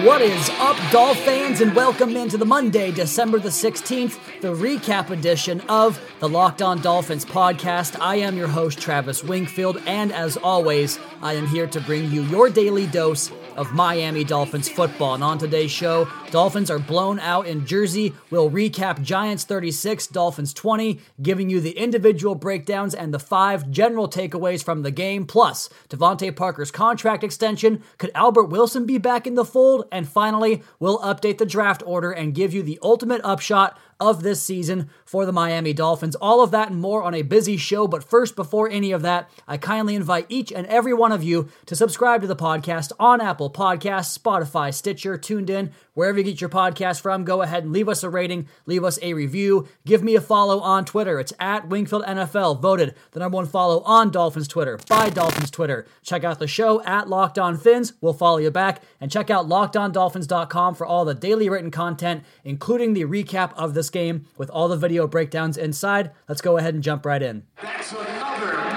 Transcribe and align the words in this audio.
What 0.00 0.22
is 0.22 0.48
up, 0.58 0.76
Dolph 0.90 1.18
fans, 1.18 1.60
and 1.60 1.76
welcome 1.76 2.16
into 2.16 2.38
the 2.38 2.46
Monday, 2.46 2.90
December 2.90 3.38
the 3.38 3.50
16th, 3.50 4.18
the 4.40 4.48
recap 4.48 5.10
edition 5.10 5.60
of 5.68 6.00
the 6.18 6.28
Locked 6.30 6.62
On 6.62 6.80
Dolphins 6.80 7.26
podcast. 7.26 8.00
I 8.00 8.16
am 8.16 8.36
your 8.36 8.48
host, 8.48 8.80
Travis 8.80 9.22
Wingfield, 9.22 9.80
and 9.86 10.10
as 10.10 10.38
always, 10.38 10.98
I 11.20 11.34
am 11.34 11.46
here 11.46 11.66
to 11.66 11.80
bring 11.82 12.10
you 12.10 12.22
your 12.22 12.48
daily 12.48 12.86
dose 12.86 13.30
of 13.56 13.72
Miami 13.72 14.24
Dolphins 14.24 14.68
football. 14.68 15.14
And 15.14 15.24
on 15.24 15.38
today's 15.38 15.70
show, 15.70 16.08
Dolphins 16.30 16.70
are 16.70 16.78
blown 16.78 17.18
out 17.18 17.46
in 17.46 17.66
Jersey. 17.66 18.12
We'll 18.30 18.50
recap 18.50 19.02
Giants 19.02 19.44
36, 19.44 20.06
Dolphins 20.08 20.54
20, 20.54 21.00
giving 21.20 21.50
you 21.50 21.60
the 21.60 21.76
individual 21.78 22.34
breakdowns 22.34 22.94
and 22.94 23.12
the 23.12 23.18
five 23.18 23.70
general 23.70 24.08
takeaways 24.08 24.64
from 24.64 24.82
the 24.82 24.90
game. 24.90 25.26
Plus, 25.26 25.68
DeVante 25.88 26.34
Parker's 26.34 26.70
contract 26.70 27.24
extension. 27.24 27.82
Could 27.98 28.10
Albert 28.14 28.46
Wilson 28.46 28.86
be 28.86 28.98
back 28.98 29.26
in 29.26 29.34
the 29.34 29.44
fold? 29.44 29.86
And 29.92 30.08
finally, 30.08 30.62
we'll 30.78 30.98
update 31.00 31.38
the 31.38 31.46
draft 31.46 31.82
order 31.84 32.10
and 32.10 32.34
give 32.34 32.54
you 32.54 32.62
the 32.62 32.78
ultimate 32.82 33.20
upshot 33.24 33.78
of 34.02 34.24
this 34.24 34.42
season 34.42 34.90
for 35.04 35.24
the 35.24 35.32
Miami 35.32 35.72
Dolphins. 35.72 36.16
All 36.16 36.42
of 36.42 36.50
that 36.50 36.70
and 36.70 36.80
more 36.80 37.04
on 37.04 37.14
a 37.14 37.22
busy 37.22 37.56
show. 37.56 37.86
But 37.86 38.02
first, 38.02 38.34
before 38.34 38.68
any 38.68 38.90
of 38.90 39.02
that, 39.02 39.30
I 39.46 39.56
kindly 39.58 39.94
invite 39.94 40.26
each 40.28 40.52
and 40.52 40.66
every 40.66 40.92
one 40.92 41.12
of 41.12 41.22
you 41.22 41.48
to 41.66 41.76
subscribe 41.76 42.20
to 42.22 42.26
the 42.26 42.34
podcast 42.34 42.90
on 42.98 43.20
Apple 43.20 43.48
Podcasts, 43.48 44.18
Spotify, 44.18 44.74
Stitcher, 44.74 45.16
TuneIn, 45.16 45.70
wherever 45.94 46.18
you 46.18 46.24
get 46.24 46.40
your 46.40 46.50
podcast 46.50 47.00
from. 47.00 47.24
Go 47.24 47.42
ahead 47.42 47.64
and 47.64 47.72
leave 47.72 47.88
us 47.88 48.02
a 48.02 48.10
rating, 48.10 48.48
leave 48.66 48.84
us 48.84 48.98
a 49.02 49.14
review, 49.14 49.68
give 49.84 50.02
me 50.02 50.14
a 50.14 50.20
follow 50.20 50.60
on 50.60 50.84
Twitter. 50.84 51.18
It's 51.20 51.32
at 51.38 51.68
Wingfield 51.68 52.04
NFL, 52.06 52.60
voted 52.60 52.94
the 53.12 53.20
number 53.20 53.36
one 53.36 53.46
follow 53.46 53.80
on 53.82 54.10
Dolphins 54.10 54.48
Twitter 54.48 54.78
by 54.88 55.10
Dolphins 55.10 55.50
Twitter. 55.50 55.86
Check 56.02 56.24
out 56.24 56.38
the 56.38 56.46
show 56.46 56.82
at 56.84 57.08
Locked 57.08 57.38
On 57.38 57.56
Phins. 57.56 57.94
We'll 58.00 58.12
follow 58.12 58.38
you 58.38 58.50
back. 58.50 58.82
And 59.00 59.10
check 59.10 59.30
out 59.30 59.48
lockedondolphins.com 59.48 60.74
for 60.74 60.86
all 60.86 61.04
the 61.04 61.14
daily 61.14 61.48
written 61.48 61.70
content, 61.70 62.24
including 62.44 62.94
the 62.94 63.04
recap 63.04 63.52
of 63.54 63.74
this 63.74 63.90
game 63.90 64.26
with 64.36 64.50
all 64.50 64.68
the 64.68 64.76
video 64.76 65.06
breakdowns 65.06 65.56
inside. 65.56 66.12
Let's 66.28 66.40
go 66.40 66.56
ahead 66.56 66.74
and 66.74 66.82
jump 66.82 67.06
right 67.06 67.22
in. 67.22 67.44
That's 67.60 67.92
another. 67.92 68.71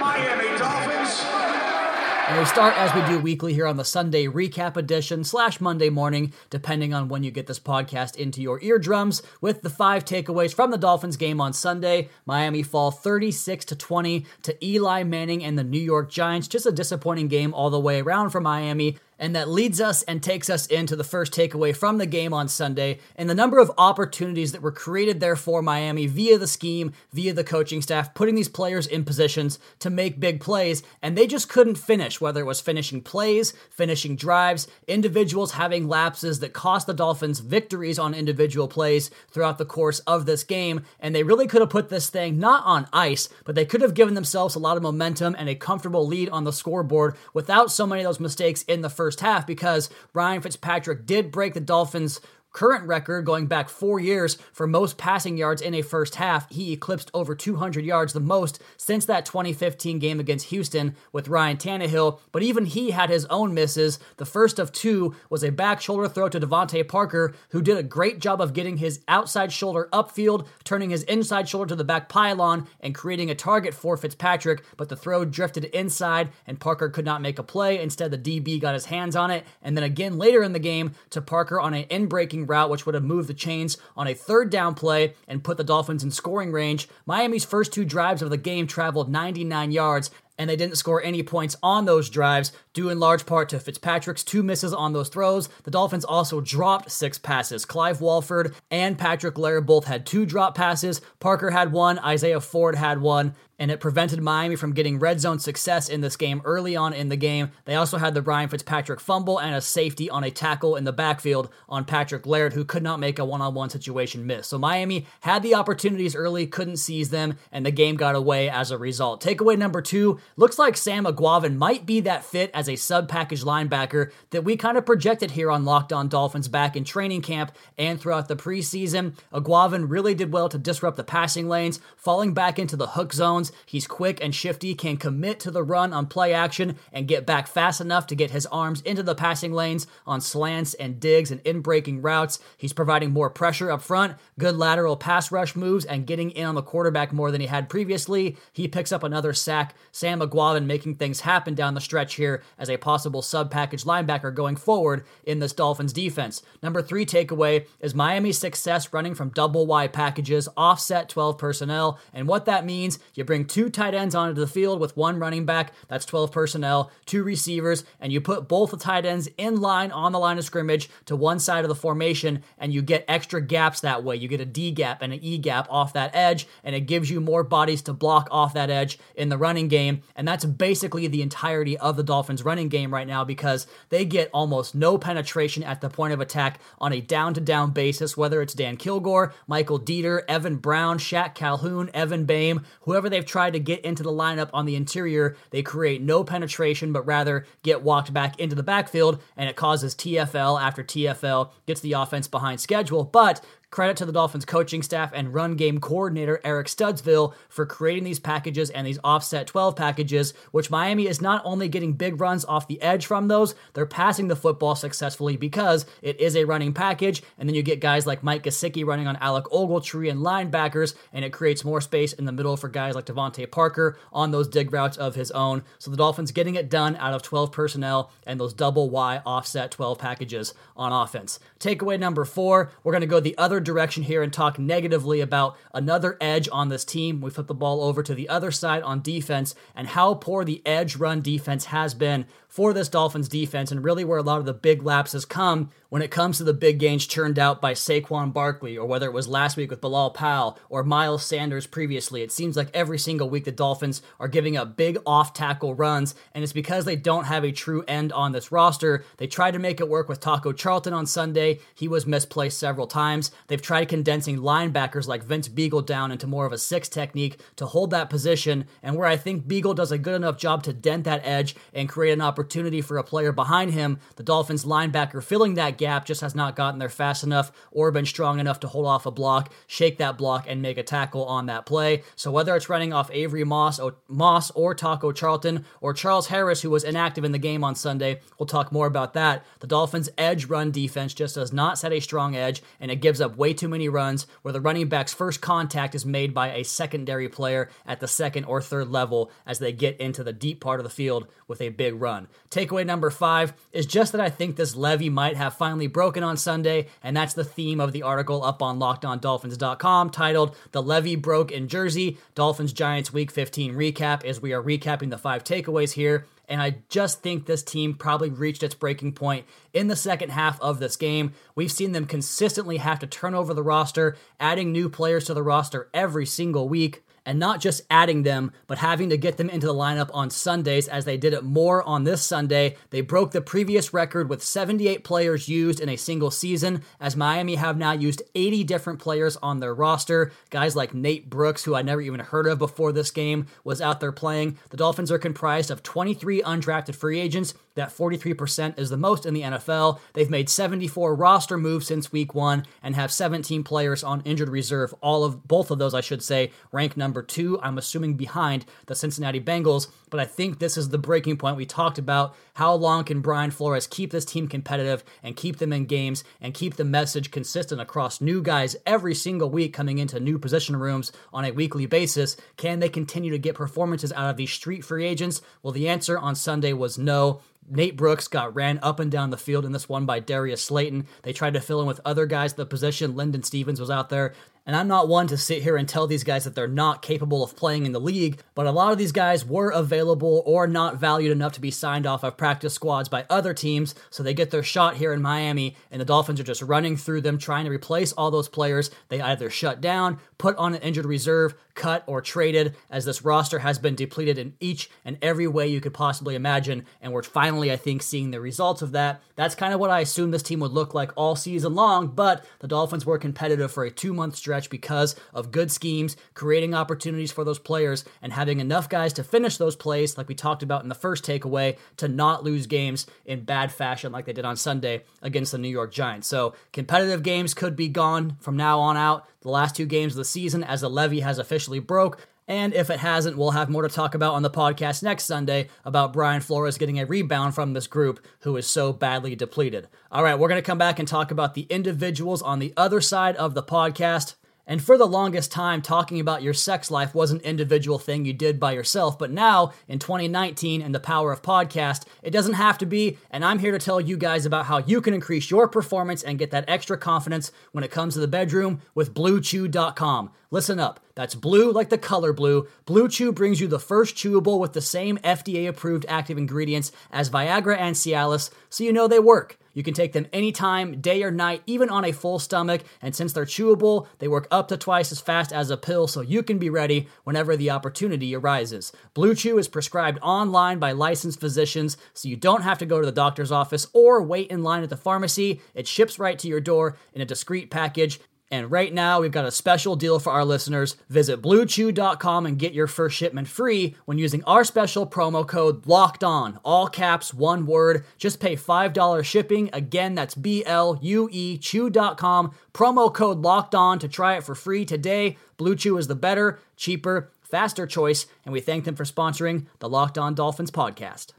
And 2.28 2.40
we 2.40 2.46
start 2.46 2.76
as 2.76 2.92
we 2.96 3.06
do 3.06 3.20
weekly 3.20 3.54
here 3.54 3.68
on 3.68 3.78
the 3.78 3.86
Sunday 3.86 4.26
recap 4.26 4.78
edition 4.78 5.24
slash 5.24 5.62
Monday 5.62 5.92
morning, 5.92 6.34
depending 6.50 6.92
on 6.92 7.08
when 7.08 7.22
you 7.22 7.30
get 7.30 7.46
this 7.46 7.60
podcast 7.60 8.16
into 8.16 8.42
your 8.42 8.60
eardrums, 8.64 9.22
with 9.42 9.62
the 9.62 9.70
five 9.70 10.06
takeaways 10.06 10.52
from 10.52 10.72
the 10.72 10.78
Dolphins 10.80 11.18
game 11.18 11.40
on 11.40 11.54
Sunday. 11.54 12.10
Miami 12.26 12.64
fall 12.64 12.90
36 12.90 13.66
to 13.66 13.76
20 13.76 14.26
to 14.42 14.66
Eli 14.66 15.04
Manning 15.04 15.44
and 15.44 15.56
the 15.56 15.64
New 15.64 15.80
York 15.80 16.10
Giants. 16.10 16.48
Just 16.48 16.66
a 16.66 16.72
disappointing 16.72 17.28
game 17.28 17.54
all 17.54 17.70
the 17.70 17.80
way 17.80 18.02
around 18.02 18.32
for 18.32 18.42
Miami. 18.42 18.98
And 19.18 19.36
that 19.36 19.48
leads 19.48 19.80
us 19.80 20.04
and 20.04 20.22
takes 20.22 20.50
us 20.50 20.66
into 20.68 20.96
the 20.96 21.04
first 21.04 21.34
takeaway 21.34 21.76
from 21.76 21.98
the 21.98 22.06
game 22.06 22.34
on 22.34 22.48
Sunday 22.48 23.00
and 23.16 23.30
the 23.30 23.36
number 23.36 23.60
of 23.60 23.72
opportunities 23.78 24.52
that 24.52 24.62
were 24.62 24.72
created 24.72 25.20
there 25.20 25.36
for 25.36 25.62
Miami 25.62 26.06
via 26.08 26.38
the 26.38 26.48
scheme, 26.48 26.92
via 27.14 27.34
the 27.34 27.44
coaching 27.44 27.82
staff, 27.82 28.14
putting 28.14 28.36
these 28.36 28.50
players 28.50 28.88
in 28.88 29.06
positions 29.06 29.58
to 29.80 29.90
make 29.90 30.20
big 30.20 30.42
plays. 30.42 30.84
And 31.02 31.18
they 31.18 31.28
just 31.28 31.48
couldn't 31.48 31.76
finish, 31.76 32.20
whether 32.20 32.42
it 32.42 32.46
was 32.46 32.60
finishing 32.60 33.02
plays, 33.02 33.54
finishing 33.70 34.16
drives, 34.16 34.68
individuals 34.88 35.54
having 35.54 35.88
lapses 35.88 36.40
that 36.42 36.54
cost 36.54 36.88
the 36.88 36.94
Dolphins 36.94 37.40
victories 37.40 37.98
on 37.98 38.14
individual 38.14 38.68
plays 38.68 39.10
throughout 39.32 39.58
the 39.58 39.66
course 39.66 40.00
of 40.00 40.26
this 40.26 40.44
game. 40.44 40.84
And 41.00 41.16
they 41.16 41.24
really 41.24 41.48
could 41.48 41.62
have 41.62 41.70
put 41.70 41.90
this 41.90 42.10
thing 42.10 42.38
not 42.38 42.66
on 42.66 42.88
ice, 42.92 43.30
but 43.46 43.56
they 43.56 43.66
could 43.66 43.82
have 43.82 43.94
given 43.94 44.14
themselves 44.14 44.56
a 44.56 44.60
lot 44.60 44.78
of 44.78 44.84
momentum 44.84 45.36
and 45.38 45.48
a 45.48 45.56
comfortable 45.56 46.06
lead 46.06 46.30
on 46.30 46.44
the 46.44 46.52
scoreboard 46.52 47.16
without 47.34 47.72
so 47.72 47.88
many 47.88 48.02
of 48.02 48.06
those 48.06 48.20
mistakes 48.20 48.64
in 48.64 48.82
the 48.82 48.90
first 48.90 49.05
first 49.06 49.20
half 49.20 49.46
because 49.46 49.88
Ryan 50.14 50.42
Fitzpatrick 50.42 51.06
did 51.06 51.32
break 51.32 51.54
the 51.54 51.60
Dolphins' 51.60 52.20
current 52.56 52.88
record 52.88 53.26
going 53.26 53.48
back 53.48 53.68
four 53.68 54.00
years 54.00 54.36
for 54.54 54.66
most 54.66 54.98
passing 54.98 55.36
yards 55.36 55.62
in 55.62 55.74
a 55.74 55.82
first 55.82 56.16
half. 56.16 56.50
He 56.50 56.72
eclipsed 56.72 57.12
over 57.14 57.36
200 57.36 57.84
yards, 57.84 58.14
the 58.14 58.22
most 58.22 58.62
since 58.78 59.06
that 59.06 59.26
2015 59.26 60.00
game 60.00 60.22
against 60.22 60.48
Houston 60.48 60.96
with 61.12 61.28
Ryan 61.28 61.58
Tannehill. 61.58 62.20
But 62.32 62.44
even 62.44 62.64
he 62.64 62.92
had 62.92 63.10
his 63.10 63.26
own 63.26 63.54
misses. 63.54 64.00
The 64.16 64.26
first 64.26 64.58
of 64.58 64.72
two 64.72 65.16
was 65.30 65.44
a 65.44 65.52
back 65.52 65.82
shoulder 65.82 66.08
throw 66.08 66.30
to 66.30 66.40
DeVante 66.40 66.88
Parker, 66.88 67.36
who 67.50 67.62
did 67.62 67.78
a 67.78 67.84
great 67.84 68.20
job 68.20 68.40
of 68.40 68.54
getting 68.54 68.78
his 68.78 69.02
outside 69.10 69.52
shoulder 69.52 69.90
upfield, 69.92 70.48
turning 70.64 70.92
his 70.92 71.04
inside 71.04 71.50
shoulder 71.50 71.68
to 71.68 71.76
the 71.76 71.84
back 71.84 72.08
pylon, 72.08 72.68
and 72.80 72.96
creating 72.96 73.30
a 73.30 73.36
target 73.36 73.74
for 73.74 73.98
Fitzpatrick. 73.98 74.64
But 74.78 74.88
the 74.88 74.96
throw 74.96 75.26
drifted 75.26 75.66
inside, 75.66 76.30
and 76.48 76.58
Parker 76.58 76.88
could 76.88 77.04
not 77.04 77.22
make 77.22 77.38
a 77.38 77.44
play. 77.44 77.82
Instead, 77.82 78.12
the 78.12 78.40
DB 78.40 78.62
got 78.62 78.76
his 78.76 78.86
hands 78.86 79.18
on 79.18 79.30
it. 79.30 79.46
And 79.62 79.76
then 79.76 79.84
again 79.84 80.18
later 80.18 80.42
in 80.42 80.54
the 80.54 80.60
game 80.60 80.94
to 81.10 81.22
Parker 81.22 81.60
on 81.60 81.74
an 81.74 81.84
in 81.90 82.06
breaking 82.06 82.45
route, 82.46 82.70
which 82.70 82.86
would 82.86 82.96
have 82.96 83.04
moved 83.04 83.30
the 83.30 83.34
chains 83.34 83.78
on 83.96 84.08
a 84.08 84.14
third 84.14 84.50
down 84.50 84.76
play 84.76 85.14
and 85.28 85.44
put 85.44 85.58
the 85.58 85.64
Dolphins 85.64 86.04
in 86.04 86.12
scoring 86.12 86.52
range. 86.52 86.88
Miami's 87.06 87.46
first 87.46 87.74
two 87.74 87.86
drives 87.86 88.22
of 88.22 88.30
the 88.30 88.38
game 88.38 88.68
traveled 88.68 89.10
99 89.10 89.72
yards, 89.72 90.12
and 90.38 90.50
they 90.50 90.56
didn't 90.56 90.78
score 90.78 91.02
any 91.02 91.24
points 91.24 91.56
on 91.64 91.86
those 91.86 92.10
drives, 92.10 92.52
due 92.74 92.90
in 92.90 93.00
large 93.00 93.26
part 93.26 93.50
to 93.50 93.60
Fitzpatrick's 93.60 94.24
two 94.24 94.44
misses 94.44 94.74
on 94.74 94.94
those 94.94 95.10
throws. 95.10 95.48
The 95.64 95.72
Dolphins 95.72 96.06
also 96.06 96.42
dropped 96.42 96.92
six 96.92 97.18
passes. 97.18 97.66
Clive 97.66 98.02
Walford 98.02 98.54
and 98.70 98.98
Patrick 98.98 99.38
Laird 99.38 99.66
both 99.66 99.86
had 99.86 100.06
two 100.06 100.26
drop 100.26 100.56
passes. 100.56 101.02
Parker 101.20 101.52
had 101.52 101.72
one, 101.72 102.00
Isaiah 102.00 102.42
Ford 102.42 102.76
had 102.76 103.00
one, 103.00 103.36
and 103.58 103.72
it 103.72 103.80
prevented 103.80 104.22
Miami 104.22 104.56
from 104.56 104.74
getting 104.74 105.00
red 105.00 105.20
zone 105.20 105.40
success 105.40 105.90
in 105.90 106.02
this 106.02 106.18
game 106.18 106.42
early 106.44 106.76
on 106.76 106.94
in 106.94 107.10
the 107.10 107.16
game. 107.16 107.52
They 107.66 107.76
also 107.76 107.98
had 107.98 108.14
the 108.14 108.22
Brian 108.22 108.50
Fitzpatrick 108.50 109.00
fumble 109.00 109.40
and 109.40 109.56
a 109.56 109.62
safety 109.62 110.10
on 110.10 110.24
a 110.24 110.32
tackle 110.32 110.76
in 110.76 110.84
the 110.84 110.94
backfield 110.94 111.50
on 111.70 111.86
Patrick 111.86 112.26
Laird, 112.26 112.54
who 112.54 112.66
could 112.66 112.84
not 112.84 113.00
make 113.00 113.20
a 113.20 113.26
one 113.26 113.42
on 113.42 113.54
one 113.54 113.70
situation 113.70 114.26
miss. 114.26 114.48
So 114.48 114.58
Miami 114.58 115.06
had 115.22 115.44
the 115.44 115.56
opportunities 115.56 116.16
early, 116.16 116.48
couldn't 116.48 116.78
seize 116.78 117.10
them, 117.10 117.38
and 117.52 117.66
the 117.66 117.72
game 117.72 117.96
got 117.96 118.16
away 118.16 118.50
as 118.50 118.72
a 118.72 118.78
result. 118.78 119.24
Takeaway 119.24 119.58
number 119.58 119.82
two 119.82 120.20
looks 120.36 120.60
like 120.60 120.78
Sam 120.78 121.06
Eguavoen 121.06 121.56
might 121.56 121.86
be 121.86 122.02
that 122.02 122.26
fit 122.26 122.52
as 122.54 122.68
a 122.68 122.76
sub 122.76 123.08
package 123.08 123.44
linebacker 123.44 124.12
that 124.32 124.44
we 124.44 124.58
kind 124.58 124.78
of 124.78 124.86
projected 124.86 125.32
here 125.32 125.50
on 125.52 125.66
Locked 125.66 125.94
On 125.94 126.08
Dolphins 126.08 126.48
back 126.48 126.76
in 126.76 126.84
training 126.84 127.22
camp 127.22 127.52
and 127.78 128.00
throughout 128.00 128.28
the 128.28 128.36
preseason. 128.36 129.14
Eguavoen 129.34 129.86
really 129.90 130.14
did 130.14 130.32
well 130.32 130.50
to 130.50 130.58
disrupt 130.58 130.98
the 130.98 131.04
passing 131.04 131.48
lanes, 131.48 131.80
falling 131.96 132.34
back 132.34 132.60
into 132.60 132.76
the 132.76 132.88
hook 132.88 133.14
zones. 133.14 133.45
He's 133.66 133.88
quick 133.88 134.20
and 134.22 134.34
shifty, 134.34 134.76
can 134.76 134.98
commit 134.98 135.40
to 135.42 135.52
the 135.52 135.64
run 135.64 135.94
on 135.94 136.08
play 136.08 136.34
action, 136.34 136.78
and 136.92 137.08
get 137.08 137.26
back 137.26 137.48
fast 137.48 137.82
enough 137.82 138.08
to 138.08 138.16
get 138.16 138.32
his 138.32 138.46
arms 138.48 138.82
into 138.82 139.04
the 139.04 139.16
passing 139.16 139.54
lanes 139.54 139.88
on 140.06 140.22
slants 140.22 140.74
and 140.76 141.00
digs 141.00 141.32
and 141.32 141.42
in 141.42 141.62
breaking 141.62 142.02
routes. 142.02 142.40
He's 142.58 142.74
providing 142.74 143.12
more 143.12 143.30
pressure 143.30 143.72
up 143.72 143.82
front, 143.82 144.16
good 144.40 144.56
lateral 144.56 144.98
pass 144.98 145.32
rush 145.32 145.56
moves, 145.56 145.86
and 145.86 146.08
getting 146.08 146.32
in 146.32 146.46
on 146.46 146.56
the 146.56 146.62
quarterback 146.62 147.12
more 147.12 147.32
than 147.32 147.42
he 147.42 147.48
had 147.48 147.70
previously. 147.70 148.38
He 148.54 148.68
picks 148.68 148.92
up 148.92 149.04
another 149.04 149.34
sack. 149.34 149.76
Sam 149.92 150.20
Eguavoen 150.20 150.66
making 150.66 150.96
things 150.96 151.22
happen 151.22 151.56
down 151.56 151.74
the 151.74 151.82
stretch 151.82 152.16
here 152.16 152.44
as 152.58 152.70
a 152.70 152.78
possible 152.78 153.22
sub 153.22 153.52
package 153.52 153.84
linebacker 153.84 154.34
going 154.34 154.56
forward 154.56 155.06
in 155.24 155.40
this 155.40 155.54
Dolphins 155.54 155.94
defense. 155.94 156.42
Number 156.62 156.82
three 156.82 157.06
takeaway 157.06 157.68
is 157.80 157.96
Miami's 157.96 158.38
success 158.38 158.94
running 158.94 159.16
from 159.16 159.30
double 159.30 159.66
Y 159.66 159.88
packages, 159.88 160.48
offset 160.56 161.10
12 161.10 161.38
personnel, 161.38 162.00
and 162.14 162.28
what 162.28 162.46
that 162.46 162.66
means, 162.66 163.00
you 163.14 163.24
bring 163.24 163.35
bring 163.36 163.46
two 163.46 163.70
tight 163.70 163.94
ends 163.94 164.16
onto 164.16 164.40
the 164.40 164.48
field 164.48 164.80
with 164.80 164.96
one 164.96 165.20
running 165.20 165.46
back, 165.46 165.74
that's 165.90 166.06
12 166.06 166.32
personnel, 166.32 166.90
two 167.06 167.22
receivers, 167.22 167.84
and 168.00 168.14
you 168.14 168.22
put 168.22 168.48
both 168.48 168.72
the 168.72 168.78
tight 168.78 169.06
ends 169.06 169.28
in 169.38 169.60
line 169.60 169.92
on 169.92 170.14
the 170.14 170.20
line 170.20 170.38
of 170.38 170.46
scrimmage 170.46 170.90
to 171.04 171.18
one 171.18 171.38
side 171.38 171.66
of 171.66 171.68
the 171.68 171.76
formation, 171.76 172.42
and 172.58 172.74
you 172.74 172.82
get 172.82 173.04
extra 173.10 173.42
gaps 173.42 173.82
that 173.82 174.06
way. 174.06 174.16
You 174.16 174.30
get 174.30 174.40
a 174.40 174.46
D 174.46 174.72
gap 174.72 175.02
and 175.02 175.12
an 175.12 175.20
E 175.22 175.38
gap 175.38 175.68
off 175.70 175.92
that 175.92 176.16
edge, 176.16 176.48
and 176.64 176.74
it 176.74 176.82
gives 176.82 177.10
you 177.10 177.20
more 177.20 177.44
bodies 177.44 177.82
to 177.82 177.94
block 177.94 178.30
off 178.32 178.54
that 178.54 178.70
edge 178.70 178.98
in 179.16 179.28
the 179.28 179.38
running 179.38 179.68
game. 179.68 180.02
And 180.16 180.26
that's 180.26 180.46
basically 180.46 181.08
the 181.08 181.22
entirety 181.22 181.78
of 181.78 181.98
the 181.98 182.04
Dolphins' 182.04 182.46
running 182.46 182.70
game 182.70 182.94
right 182.94 183.06
now 183.06 183.26
because 183.26 183.68
they 183.90 184.06
get 184.06 184.30
almost 184.32 184.76
no 184.76 184.98
penetration 184.98 185.62
at 185.62 185.82
the 185.82 185.90
point 185.90 186.14
of 186.14 186.22
attack 186.22 186.62
on 186.80 186.94
a 186.94 187.02
down 187.02 187.34
to 187.34 187.42
down 187.42 187.72
basis, 187.72 188.16
whether 188.16 188.42
it's 188.42 188.54
Dan 188.54 188.78
Kilgore, 188.78 189.34
Michael 189.46 189.80
Deiter, 189.82 190.22
Evan 190.30 190.56
Brown, 190.56 191.00
Shaq 191.00 191.36
Calhoun, 191.36 191.90
Evan 191.94 192.24
Boehm, 192.24 192.64
whoever 192.84 193.10
they've 193.10 193.25
tried 193.28 193.54
to 193.54 193.60
get 193.60 193.84
into 193.84 194.04
the 194.04 194.12
lineup 194.12 194.50
on 194.54 194.66
the 194.66 194.76
interior, 194.76 195.36
they 195.50 195.62
create 195.62 196.02
no 196.02 196.24
penetration, 196.24 196.94
but 196.94 197.06
rather 197.06 197.46
get 197.64 197.82
walked 197.82 198.14
back 198.14 198.40
into 198.40 198.56
the 198.56 198.64
backfield, 198.64 199.22
and 199.38 199.50
it 199.50 199.56
causes 199.56 199.96
TFL 199.96 200.62
after 200.62 200.84
TFL, 200.84 201.52
gets 201.66 201.82
the 201.82 201.94
offense 201.94 202.28
behind 202.28 202.60
schedule. 202.60 203.04
But 203.04 203.44
Credit 203.76 203.98
to 203.98 204.06
the 204.06 204.14
Dolphins 204.14 204.46
coaching 204.46 204.82
staff 204.82 205.12
and 205.14 205.34
run 205.34 205.58
game 205.58 205.82
coordinator 205.82 206.40
Eric 206.46 206.68
Studesville 206.68 207.34
for 207.50 207.66
creating 207.66 208.06
these 208.06 208.22
packages 208.22 208.70
and 208.70 208.88
these 208.88 209.00
offset 209.04 209.48
12 209.48 209.76
packages, 209.76 210.34
which 210.52 210.72
Miami 210.72 211.08
is 211.08 211.22
not 211.22 211.42
only 211.44 211.68
getting 211.68 211.92
big 211.92 212.22
runs 212.22 212.46
off 212.46 212.70
the 212.70 212.82
edge 212.82 213.06
from 213.06 213.28
those, 213.28 213.54
they're 213.74 213.86
passing 213.86 214.30
the 214.30 214.36
football 214.38 214.76
successfully 214.76 215.36
because 215.36 215.86
it 216.02 216.18
is 216.22 216.38
a 216.38 216.46
running 216.46 216.72
package. 216.72 217.22
And 217.38 217.50
then 217.50 217.54
you 217.54 217.62
get 217.64 217.82
guys 217.82 218.08
like 218.08 218.24
Mike 218.24 218.44
Gesicki 218.44 218.86
running 218.86 219.08
on 219.08 219.18
Alec 219.18 219.44
Ogletree 219.48 220.10
and 220.10 220.22
linebackers, 220.22 220.96
and 221.12 221.26
it 221.26 221.34
creates 221.34 221.66
more 221.66 221.82
space 221.82 222.14
in 222.14 222.24
the 222.24 222.32
middle 222.32 222.56
for 222.56 222.70
guys 222.70 222.96
like 222.96 223.08
DeVante 223.08 223.52
Parker 223.52 223.98
on 224.14 224.32
those 224.32 224.48
dig 224.48 224.72
routes 224.72 224.96
of 224.96 225.16
his 225.16 225.32
own. 225.32 225.64
So 225.80 225.92
the 225.92 225.98
Dolphins 225.98 226.32
getting 226.32 226.56
it 226.56 226.70
done 226.70 226.96
out 226.96 227.14
of 227.14 227.24
12 227.24 227.52
personnel 227.52 228.10
and 228.26 228.40
those 228.40 228.54
double 228.54 228.90
Y 228.90 229.22
offset 229.26 229.72
12 229.72 230.00
packages 230.00 230.54
on 230.78 230.94
offense. 230.94 231.42
Takeaway 231.60 232.00
number 232.00 232.24
four, 232.24 232.72
we're 232.82 232.94
going 232.94 233.02
to 233.02 233.08
go 233.08 233.20
the 233.20 233.38
other 233.38 233.65
direction 233.66 234.04
here 234.04 234.24
and 234.24 234.32
talk 234.32 234.58
negatively 234.58 235.20
about 235.20 235.58
another 235.74 236.18
edge 236.22 236.48
on 236.52 236.70
this 236.70 236.86
team. 236.86 237.20
We 237.20 237.30
flip 237.30 237.48
the 237.48 237.54
ball 237.54 237.84
over 237.84 238.02
to 238.04 238.16
the 238.16 238.30
other 238.30 238.52
side 238.52 238.84
on 238.84 239.02
defense 239.02 239.54
and 239.76 239.88
how 239.88 240.14
poor 240.14 240.46
the 240.46 240.62
edge 240.66 240.96
run 240.96 241.22
defense 241.22 241.66
has 241.66 241.94
been 241.94 242.26
for 242.56 242.72
this 242.72 242.88
Dolphins 242.88 243.28
defense, 243.28 243.70
and 243.70 243.84
really 243.84 244.06
where 244.06 244.18
a 244.18 244.24
lot 244.24 244.40
of 244.40 244.46
the 244.46 244.54
big 244.54 244.82
lapses 244.82 245.26
come 245.26 245.72
when 245.90 246.02
it 246.02 246.10
comes 246.10 246.38
to 246.38 246.44
the 246.46 246.54
big 246.54 246.80
gains 246.80 247.06
churned 247.06 247.38
out 247.38 247.62
by 247.62 247.74
Saquon 247.74 248.32
Barkley, 248.32 248.78
or 248.78 248.86
whether 248.86 249.08
it 249.08 249.14
was 249.14 249.28
last 249.28 249.58
week 249.58 249.70
with 249.70 249.82
Bilal 249.82 250.12
Powell 250.12 250.58
or 250.70 250.82
Miles 250.82 251.26
Sanders 251.26 251.68
previously. 251.68 252.22
It 252.22 252.32
seems 252.32 252.56
like 252.56 252.70
every 252.74 252.98
single 252.98 253.30
week 253.30 253.44
the 253.44 253.52
Dolphins 253.52 254.02
are 254.22 254.30
giving 254.30 254.56
up 254.56 254.78
big 254.78 254.98
off 255.06 255.34
tackle 255.34 255.76
runs, 255.76 256.16
and 256.34 256.46
it's 256.46 256.54
because 256.54 256.86
they 256.86 256.96
don't 256.96 257.26
have 257.26 257.44
a 257.44 257.52
true 257.52 257.84
end 257.90 258.14
on 258.14 258.32
this 258.32 258.54
roster. 258.54 259.04
They 259.18 259.28
tried 259.28 259.52
to 259.52 259.60
make 259.60 259.82
it 259.82 259.90
work 259.90 260.08
with 260.08 260.22
Taco 260.22 260.54
Charlton 260.54 260.94
on 260.94 261.06
Sunday. 261.06 261.60
He 261.74 261.90
was 261.90 262.08
misplaced 262.08 262.58
several 262.58 262.88
times. 262.88 263.32
They've 263.48 263.62
tried 263.62 263.90
condensing 263.90 264.38
linebackers 264.38 265.10
like 265.10 265.26
Vince 265.26 265.50
Biegel 265.50 265.86
down 265.86 266.10
into 266.10 266.26
more 266.26 266.46
of 266.46 266.54
a 266.54 266.58
six 266.58 266.88
technique 266.88 267.38
to 267.58 267.66
hold 267.66 267.90
that 267.90 268.10
position, 268.10 268.66
and 268.82 268.96
where 268.96 269.08
I 269.08 269.18
think 269.18 269.46
Biegel 269.46 269.76
does 269.76 269.92
a 269.92 269.98
good 269.98 270.16
enough 270.16 270.38
job 270.38 270.64
to 270.64 270.72
dent 270.72 271.04
that 271.04 271.26
edge 271.26 271.54
and 271.74 271.90
create 271.90 272.14
an 272.14 272.22
opportunity 272.22 272.45
for 272.82 272.98
a 272.98 273.04
player 273.04 273.32
behind 273.32 273.72
him, 273.72 274.00
the 274.16 274.24
Dolphins 274.24 274.66
linebacker 274.66 275.24
filling 275.24 275.56
that 275.56 275.78
gap 275.78 276.06
just 276.06 276.22
has 276.22 276.36
not 276.36 276.56
gotten 276.56 276.80
there 276.80 276.90
fast 276.90 277.24
enough 277.24 277.52
or 277.72 277.92
been 277.92 278.06
strong 278.06 278.40
enough 278.40 278.60
to 278.62 278.68
hold 278.68 278.86
off 278.86 279.06
a 279.06 279.12
block, 279.12 279.52
shake 279.68 279.98
that 279.98 280.18
block, 280.18 280.46
and 280.48 280.62
make 280.62 280.78
a 280.78 280.84
tackle 280.84 281.26
on 281.26 281.46
that 281.48 281.66
play. 281.66 282.04
So 282.16 282.32
whether 282.32 282.56
it's 282.56 282.70
running 282.70 282.94
off 282.94 283.10
Avery 283.12 283.44
Moss 283.44 283.80
or, 283.80 283.96
Moss 284.08 284.52
or 284.52 284.74
Taco 284.74 285.12
Charlton 285.12 285.66
or 285.82 285.94
Charles 285.94 286.28
Harris, 286.28 286.62
who 286.62 286.70
was 286.70 286.84
inactive 286.84 287.24
in 287.24 287.32
the 287.32 287.38
game 287.38 287.64
on 287.64 287.76
Sunday, 287.76 288.22
we'll 288.38 288.48
talk 288.48 288.72
more 288.72 288.88
about 288.88 289.14
that. 289.14 289.46
The 289.60 289.68
Dolphins' 289.68 290.10
edge 290.18 290.46
run 290.46 290.72
defense 290.72 291.14
just 291.14 291.36
does 291.36 291.52
not 291.52 291.78
set 291.78 291.94
a 291.94 292.00
strong 292.00 292.36
edge, 292.36 292.62
and 292.80 292.92
it 292.92 292.98
gives 292.98 293.22
up 293.22 293.38
way 293.38 293.54
too 293.54 293.68
many 293.68 293.90
runs 293.90 294.28
where 294.42 294.54
the 294.54 294.62
running 294.62 294.88
back's 294.88 295.14
first 295.14 295.42
contact 295.42 295.96
is 295.96 296.06
made 296.06 296.34
by 296.34 296.52
a 296.52 296.64
secondary 296.64 297.30
player 297.30 297.70
at 297.86 298.00
the 298.00 298.08
second 298.08 298.46
or 298.46 298.62
third 298.62 298.90
level 298.90 299.32
as 299.46 299.60
they 299.60 299.72
get 299.72 300.00
into 300.00 300.24
the 300.24 300.34
deep 300.34 300.60
part 300.60 300.80
of 300.80 300.84
the 300.84 300.90
field 300.90 301.28
with 301.48 301.62
a 301.62 301.70
big 301.70 302.00
run. 302.00 302.28
Takeaway 302.50 302.86
number 302.86 303.10
five 303.10 303.54
is 303.74 303.86
just 303.86 304.12
that 304.12 304.22
I 304.22 304.30
think 304.30 304.56
this 304.56 304.76
levee 304.76 305.10
might 305.10 305.36
have 305.36 305.56
finally 305.56 305.88
broken 305.88 306.24
on 306.24 306.38
Sunday, 306.38 306.88
and 307.04 307.16
that's 307.16 307.34
the 307.34 307.44
theme 307.44 307.82
of 307.82 307.92
the 307.92 308.04
article 308.04 308.44
up 308.44 308.62
on 308.62 308.80
lockedondolphins.com 308.80 310.10
titled 310.12 310.56
The 310.72 310.82
Levee 310.82 311.16
Broke 311.16 311.52
in 311.52 311.68
Jersey 311.68 312.18
Dolphins 312.34 312.74
Giants 312.74 313.12
Week 313.12 313.32
15 313.32 313.74
Recap, 313.74 314.24
as 314.24 314.42
we 314.42 314.54
are 314.54 314.64
recapping 314.64 315.10
the 315.10 315.18
five 315.18 315.44
takeaways 315.44 315.94
here. 315.94 316.26
And 316.48 316.62
I 316.62 316.78
just 316.90 317.22
think 317.22 317.46
this 317.46 317.64
team 317.64 317.96
probably 317.96 318.30
reached 318.30 318.64
its 318.64 318.76
breaking 318.76 319.14
point 319.14 319.46
in 319.74 319.88
the 319.88 319.96
second 319.96 320.30
half 320.30 320.62
of 320.62 320.80
this 320.80 320.96
game. 320.96 321.34
We've 321.56 321.72
seen 321.72 321.92
them 321.92 322.06
consistently 322.06 322.78
have 322.78 323.00
to 323.00 323.08
turn 323.08 323.34
over 323.34 323.54
the 323.54 323.64
roster, 323.64 324.16
adding 324.40 324.72
new 324.72 324.88
players 324.88 325.26
to 325.26 325.34
the 325.34 325.44
roster 325.44 325.90
every 325.94 326.26
single 326.26 326.70
week 326.70 327.04
and 327.26 327.40
not 327.40 327.60
just 327.60 327.82
adding 327.90 328.24
them, 328.24 328.52
but 328.68 328.78
having 328.78 329.10
to 329.10 329.18
get 329.18 329.38
them 329.38 329.50
into 329.50 329.68
the 329.68 329.74
lineup 329.74 330.10
on 330.14 330.30
Sundays 330.30 330.88
as 330.88 331.06
they 331.06 331.18
did 331.18 331.34
it 331.34 331.44
more 331.44 331.84
on 331.84 332.04
this 332.04 332.22
Sunday. 332.22 332.78
They 332.90 333.02
broke 333.02 333.32
the 333.32 333.42
previous 333.42 333.94
record 333.94 334.30
with 334.30 334.44
78 334.44 335.04
players 335.04 335.50
used 335.50 335.80
in 335.80 335.90
a 335.90 335.96
single 335.96 336.32
season, 336.32 336.84
as 337.00 337.16
Miami 337.16 337.56
have 337.56 337.78
now 337.78 337.94
used 337.94 338.22
80 338.36 338.64
different 338.64 339.00
players 339.00 339.38
on 339.38 339.60
their 339.60 339.74
roster. 339.74 340.32
Guys 340.50 340.76
like 340.76 340.94
Nate 340.94 341.30
Brooks, 341.30 341.64
who 341.64 341.76
I 341.76 341.82
never 341.82 342.02
even 342.02 342.20
heard 342.20 342.48
of 342.48 342.60
before 342.60 342.92
this 342.92 343.12
game, 343.12 343.48
was 343.64 343.82
out 343.82 344.00
there 344.00 344.12
playing. 344.12 344.58
The 344.70 344.78
Dolphins 344.78 345.12
are 345.12 345.20
comprised 345.20 345.72
of 345.72 345.84
23 345.84 346.42
undrafted 346.42 346.96
free 346.96 347.20
agents 347.20 347.54
that 347.76 347.90
43% 347.90 348.80
is 348.80 348.90
the 348.90 348.98
most 348.98 349.26
in 349.26 349.34
the 349.34 349.42
NFL. 349.42 350.00
They've 350.14 350.30
made 350.30 350.50
74 350.50 351.16
roster 351.16 351.58
moves 351.58 351.88
since 351.88 352.12
week 352.12 352.34
one 352.34 352.66
and 352.82 352.96
have 352.96 353.12
17 353.12 353.64
players 353.64 354.04
on 354.04 354.22
injured 354.22 354.50
reserve. 354.50 354.94
All 355.02 355.24
of 355.24 355.48
both 355.48 355.72
of 355.72 355.80
those, 355.80 355.94
I 355.94 356.02
should 356.02 356.24
say, 356.24 356.52
rank 356.72 356.98
number 356.98 357.22
two. 357.22 357.60
I'm 357.62 357.78
assuming 357.78 358.16
behind 358.16 358.66
the 358.88 358.96
Cincinnati 358.96 359.40
Bengals, 359.40 359.88
but 360.10 360.20
I 360.20 360.26
think 360.26 360.60
this 360.60 360.78
is 360.78 360.90
the 360.90 360.98
breaking 360.98 361.38
point. 361.38 361.58
We 361.58 361.66
talked 361.66 361.98
about 361.98 362.36
how 362.54 362.74
long 362.74 363.04
can 363.04 363.22
Brian 363.22 363.52
Flores 363.52 363.88
keep 363.88 364.12
this 364.12 364.26
team 364.26 364.48
competitive 364.48 365.04
and 365.22 365.36
keep 365.36 365.58
them 365.58 365.74
in 365.74 365.86
games 365.86 366.24
and 366.40 366.54
keep 366.54 366.76
the 366.76 366.86
message 366.86 367.32
consistent 367.32 367.82
across 367.82 368.22
new 368.22 368.42
guys 368.42 368.76
every 368.86 369.14
single 369.14 369.50
week 369.50 369.74
coming 369.74 369.98
into 369.98 370.20
new 370.20 370.40
position 370.40 370.78
rooms 370.78 371.12
on 371.34 371.44
a 371.44 371.52
weekly 371.52 371.86
basis. 371.86 372.38
Can 372.56 372.80
they 372.80 372.90
continue 372.90 373.32
to 373.32 373.38
get 373.38 373.56
performances 373.56 374.14
out 374.14 374.30
of 374.30 374.38
these 374.38 374.52
street 374.52 374.86
free 374.86 375.06
agents? 375.06 375.42
Well, 375.62 375.74
the 375.74 375.90
answer 375.90 376.18
on 376.18 376.36
Sunday 376.36 376.74
was 376.74 376.98
no. 376.98 377.42
Nate 377.68 377.98
Brooks 377.98 378.28
got 378.28 378.54
ran 378.56 378.80
up 378.82 379.00
and 379.00 379.12
down 379.12 379.30
the 379.30 379.38
field 379.38 379.66
in 379.66 379.72
this 379.72 379.90
one 379.90 380.06
by 380.06 380.20
Darius 380.20 380.62
Slayton. 380.62 381.08
They 381.24 381.34
tried 381.34 381.54
to 381.54 381.62
fill 381.62 381.82
in 381.82 381.88
with 381.88 382.02
other 382.06 382.26
guys 382.26 382.54
at 382.54 382.58
the 382.58 382.66
position. 382.66 383.16
Linden 383.16 383.44
Stevens 383.44 383.80
was 383.80 383.90
out 383.90 384.10
there. 384.10 384.34
And 384.68 384.76
I'm 384.76 384.88
not 384.88 385.08
one 385.08 385.28
to 385.28 385.38
sit 385.38 385.62
here 385.62 385.78
and 385.78 385.88
tell 385.88 386.08
these 386.08 386.24
guys 386.24 386.44
that 386.44 386.56
they're 386.56 386.68
not 386.68 387.04
capable 387.04 387.44
of 387.44 387.56
playing 387.56 387.86
in 387.86 387.92
the 387.92 388.00
league, 388.00 388.42
but 388.56 388.66
a 388.66 388.72
lot 388.72 388.92
of 388.92 388.98
these 388.98 389.12
guys 389.12 389.46
were 389.46 389.70
available 389.70 390.42
or 390.44 390.66
not 390.66 391.00
valued 391.00 391.32
enough 391.32 391.52
to 391.54 391.62
be 391.62 391.70
signed 391.70 392.08
off 392.08 392.24
of 392.24 392.36
practice 392.36 392.74
squads 392.74 393.08
by 393.08 393.26
other 393.30 393.54
teams, 393.54 393.94
so 394.10 394.24
they 394.24 394.34
get 394.34 394.50
their 394.50 394.64
shot 394.64 394.96
here 394.96 395.14
in 395.14 395.22
Miami, 395.22 395.76
and 395.92 396.02
the 396.02 396.06
Dolphins 396.06 396.40
are 396.40 396.44
just 396.44 396.64
running 396.64 396.98
through 396.98 397.22
them 397.22 397.38
trying 397.38 397.66
to 397.66 397.72
replace 397.72 398.12
all 398.14 398.32
those 398.32 398.50
players 398.50 398.90
they 399.10 399.22
either 399.22 399.52
shut 399.52 399.82
down, 399.82 400.20
put 400.40 400.56
on 400.58 400.74
an 400.74 400.82
injured 400.82 401.06
reserve, 401.06 401.54
cut, 401.76 402.04
or 402.08 402.22
traded, 402.22 402.76
as 402.90 403.06
this 403.06 403.24
roster 403.24 403.60
has 403.60 403.78
been 403.78 403.96
depleted 403.96 404.40
in 404.40 404.56
each 404.60 404.90
and 405.04 405.18
every 405.22 405.46
way 405.46 405.68
you 405.68 405.80
could 405.80 405.94
possibly 405.94 406.34
imagine, 406.34 406.86
and 407.02 407.14
we're 407.14 407.22
finally, 407.22 407.72
I 407.72 407.76
think, 407.76 408.02
seeing 408.02 408.32
the 408.32 408.42
results 408.42 408.82
of 408.82 408.94
that. 408.94 409.22
That's 409.36 409.54
kind 409.54 409.74
of 409.74 409.80
what 409.80 409.92
I 409.92 410.00
assumed 410.00 410.34
this 410.34 410.42
team 410.42 410.62
would 410.62 410.72
look 410.72 410.96
like 410.96 411.12
all 411.16 411.36
season 411.36 411.76
long, 411.76 412.08
but 412.08 412.44
the 412.60 412.68
Dolphins 412.68 413.06
were 413.06 413.20
competitive 413.20 413.72
for 413.72 413.84
a 413.84 413.92
two 413.92 414.14
month 414.14 414.36
stretch 414.36 414.55
stretch 414.56 414.70
because 414.70 415.16
of 415.34 415.52
good 415.52 415.70
schemes, 415.70 416.16
creating 416.34 416.74
opportunities 416.74 417.32
for 417.32 417.44
those 417.44 417.60
players, 417.60 418.06
and 418.22 418.32
having 418.32 418.60
enough 418.60 418.88
guys 418.88 419.12
to 419.14 419.24
finish 419.24 419.58
those 419.58 419.76
plays, 419.76 420.18
like 420.18 420.30
we 420.30 420.36
talked 420.36 420.64
about 420.64 420.84
in 420.84 420.90
the 420.90 420.96
first 420.96 421.26
takeaway, 421.26 421.78
to 421.98 422.08
not 422.08 422.44
lose 422.44 422.68
games 422.68 423.06
in 423.26 423.44
bad 423.44 423.72
fashion 423.72 424.12
like 424.12 424.26
they 424.26 424.34
did 424.34 424.46
on 424.46 424.56
Sunday 424.56 425.04
against 425.22 425.52
the 425.52 425.58
New 425.58 425.70
York 425.70 425.92
Giants. 425.92 426.28
So 426.28 426.56
competitive 426.72 427.22
games 427.22 427.54
could 427.54 427.76
be 427.76 427.90
gone 427.90 428.38
from 428.40 428.56
now 428.56 428.80
on 428.80 428.96
out. 428.96 429.28
The 429.42 429.50
last 429.50 429.76
two 429.76 429.86
games 429.86 430.14
of 430.14 430.18
the 430.18 430.26
season, 430.26 430.64
as 430.64 430.82
the 430.82 430.90
levee 430.90 431.20
has 431.20 431.38
officially 431.38 431.80
broke. 431.80 432.18
And 432.48 432.76
if 432.76 432.92
it 432.92 433.00
hasn't, 433.00 433.38
we'll 433.38 433.52
have 433.52 433.70
more 433.70 433.82
to 433.82 433.90
talk 433.90 434.14
about 434.14 434.36
on 434.36 434.44
the 434.44 434.52
podcast 434.52 435.02
next 435.02 435.24
Sunday 435.24 435.68
about 435.84 436.14
Brian 436.14 436.42
Flores 436.42 436.78
getting 436.78 437.00
a 437.00 437.06
rebound 437.06 437.56
from 437.56 437.74
this 437.74 437.88
group 437.88 438.24
who 438.42 438.56
is 438.56 438.68
so 438.68 438.94
badly 438.94 439.36
depleted. 439.36 439.88
All 440.12 440.24
right, 440.24 440.38
we're 440.38 440.48
going 440.48 440.62
to 440.62 440.66
come 440.66 440.78
back 440.78 441.00
and 441.00 441.08
talk 441.08 441.32
about 441.32 441.56
the 441.56 441.64
individuals 441.64 442.44
on 442.44 442.60
the 442.60 442.72
other 442.78 443.02
side 443.02 443.36
of 443.38 443.56
the 443.56 443.64
podcast. 443.64 444.36
And 444.68 444.84
for 444.84 444.98
the 444.98 445.06
longest 445.06 445.52
time, 445.52 445.82
talking 445.82 446.20
about 446.20 446.42
your 446.42 446.54
sex 446.54 446.90
life 446.90 447.14
was 447.14 447.32
an 447.32 447.40
individual 447.42 448.00
thing 448.00 448.26
you 448.26 448.34
did 448.34 448.60
by 448.60 448.72
yourself. 448.72 449.20
But 449.20 449.32
now, 449.32 449.74
in 449.88 450.00
2019 450.00 450.82
and 450.82 450.94
the 450.94 451.00
power 451.00 451.32
of 451.32 451.42
podcast, 451.42 452.06
it 452.24 452.32
doesn't 452.32 452.54
have 452.54 452.78
to 452.80 452.86
be. 452.86 453.18
And 453.30 453.46
I'm 453.46 453.60
here 453.60 453.72
to 453.72 453.80
tell 453.80 454.02
you 454.02 454.18
guys 454.18 454.46
about 454.46 454.66
how 454.66 454.80
you 454.80 455.02
can 455.02 455.14
increase 455.14 455.52
your 455.52 455.68
performance 455.68 456.24
and 456.24 456.40
get 456.40 456.52
that 456.52 456.66
extra 456.68 456.98
confidence 456.98 457.52
when 457.74 457.84
it 457.84 457.92
comes 457.92 458.16
to 458.16 458.20
the 458.20 458.28
bedroom 458.28 458.82
with 458.96 459.14
BlueChew.com. 459.14 460.32
Listen 460.56 460.80
up. 460.80 461.02
That's 461.16 461.36
blue 461.36 461.70
like 461.70 461.90
the 461.90 461.98
color 461.98 462.32
blue. 462.32 462.70
Blue 462.86 463.10
Chew 463.10 463.34
brings 463.34 463.60
you 463.60 463.68
the 463.68 463.78
first 463.78 464.16
chewable 464.16 464.58
with 464.58 464.72
the 464.72 464.80
same 464.80 465.18
FDA 465.18 465.68
approved 465.68 466.06
active 466.08 466.38
ingredients 466.38 466.94
as 467.12 467.30
Viagra 467.30 467.78
and 467.78 467.94
Cialis, 467.94 468.52
so 468.70 468.86
you 468.86 468.94
know 468.94 469.10
they 469.10 469.20
work. 469.20 469.60
You 469.74 469.84
can 469.84 469.94
take 469.94 470.14
them 470.14 470.28
anytime, 470.32 471.02
day 471.02 471.24
or 471.24 471.32
night, 471.32 471.62
even 471.68 471.90
on 471.90 472.06
a 472.06 472.14
full 472.14 472.40
stomach. 472.40 472.84
And 473.02 473.14
since 473.14 473.34
they're 473.34 473.44
chewable, 473.44 474.08
they 474.20 474.30
work 474.30 474.48
up 474.50 474.70
to 474.70 474.78
twice 474.78 475.12
as 475.12 475.20
fast 475.20 475.52
as 475.52 475.70
a 475.70 475.76
pill, 475.76 476.08
so 476.08 476.22
you 476.22 476.42
can 476.42 476.58
be 476.58 476.70
ready 476.70 477.10
whenever 477.26 477.58
the 477.58 477.72
opportunity 477.72 478.34
arises. 478.34 478.94
Blue 479.14 479.36
Chew 479.36 479.58
is 479.58 479.68
prescribed 479.68 480.20
online 480.22 480.80
by 480.80 480.94
licensed 480.94 481.42
physicians, 481.42 481.98
so 482.14 482.30
you 482.30 482.38
don't 482.38 482.64
have 482.64 482.78
to 482.78 482.86
go 482.86 483.02
to 483.02 483.06
the 483.06 483.12
doctor's 483.12 483.52
office 483.52 483.88
or 483.92 484.24
wait 484.24 484.50
in 484.50 484.64
line 484.64 484.84
at 484.84 484.90
the 484.90 484.96
pharmacy. 484.96 485.60
It 485.74 485.86
ships 485.86 486.18
right 486.18 486.40
to 486.40 486.48
your 486.48 486.62
door 486.62 486.96
in 487.14 487.20
a 487.20 487.26
discreet 487.26 487.70
package. 487.70 488.22
And 488.52 488.70
right 488.70 488.94
now, 488.94 489.22
we've 489.22 489.32
got 489.32 489.46
a 489.46 489.52
special 489.52 489.96
deal 489.96 490.20
for 490.20 490.32
our 490.32 490.46
listeners. 490.46 490.98
Visit 491.10 491.42
bluechew.com 491.42 492.46
and 492.46 492.60
get 492.60 492.74
your 492.74 492.86
first 492.86 493.18
shipment 493.18 493.48
free 493.48 493.96
when 494.06 494.20
using 494.20 494.44
our 494.44 494.64
special 494.64 495.08
promo 495.08 495.48
code 495.48 495.88
LOCKED 495.88 496.24
ON. 496.24 496.60
All 496.64 496.88
caps, 496.88 497.34
one 497.34 497.66
word. 497.66 498.06
Just 498.18 498.40
pay 498.40 498.56
$5 498.56 499.24
shipping. 499.26 499.70
Again, 499.74 500.14
that's 500.14 500.36
B 500.36 500.64
L 500.66 501.00
U 501.02 501.28
E 501.32 501.58
chew.com. 501.58 502.52
Promo 502.72 503.12
code 503.12 503.42
LOCKED 503.42 503.76
ON 503.76 504.00
to 504.00 504.08
try 504.08 504.38
it 504.38 504.44
for 504.44 504.54
free 504.54 504.86
today. 504.86 505.38
Blue 505.58 505.76
Chew 505.76 505.98
is 505.98 506.08
the 506.08 506.16
better, 506.16 506.60
cheaper, 506.76 507.32
faster 507.42 507.88
choice, 507.88 508.28
and 508.44 508.54
we 508.54 508.60
thank 508.60 508.86
them 508.86 508.96
for 508.96 509.06
sponsoring 509.06 509.66
the 509.80 509.90
Locked 509.90 510.18
On 510.18 510.36
Dolphins 510.36 510.72
podcast. 510.72 511.32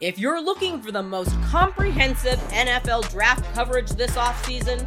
If 0.00 0.18
you're 0.18 0.42
looking 0.42 0.82
for 0.82 0.92
the 0.92 1.02
most 1.02 1.32
comprehensive 1.44 2.38
NFL 2.50 3.10
draft 3.10 3.44
coverage 3.54 3.90
this 3.90 4.12
offseason, 4.12 4.86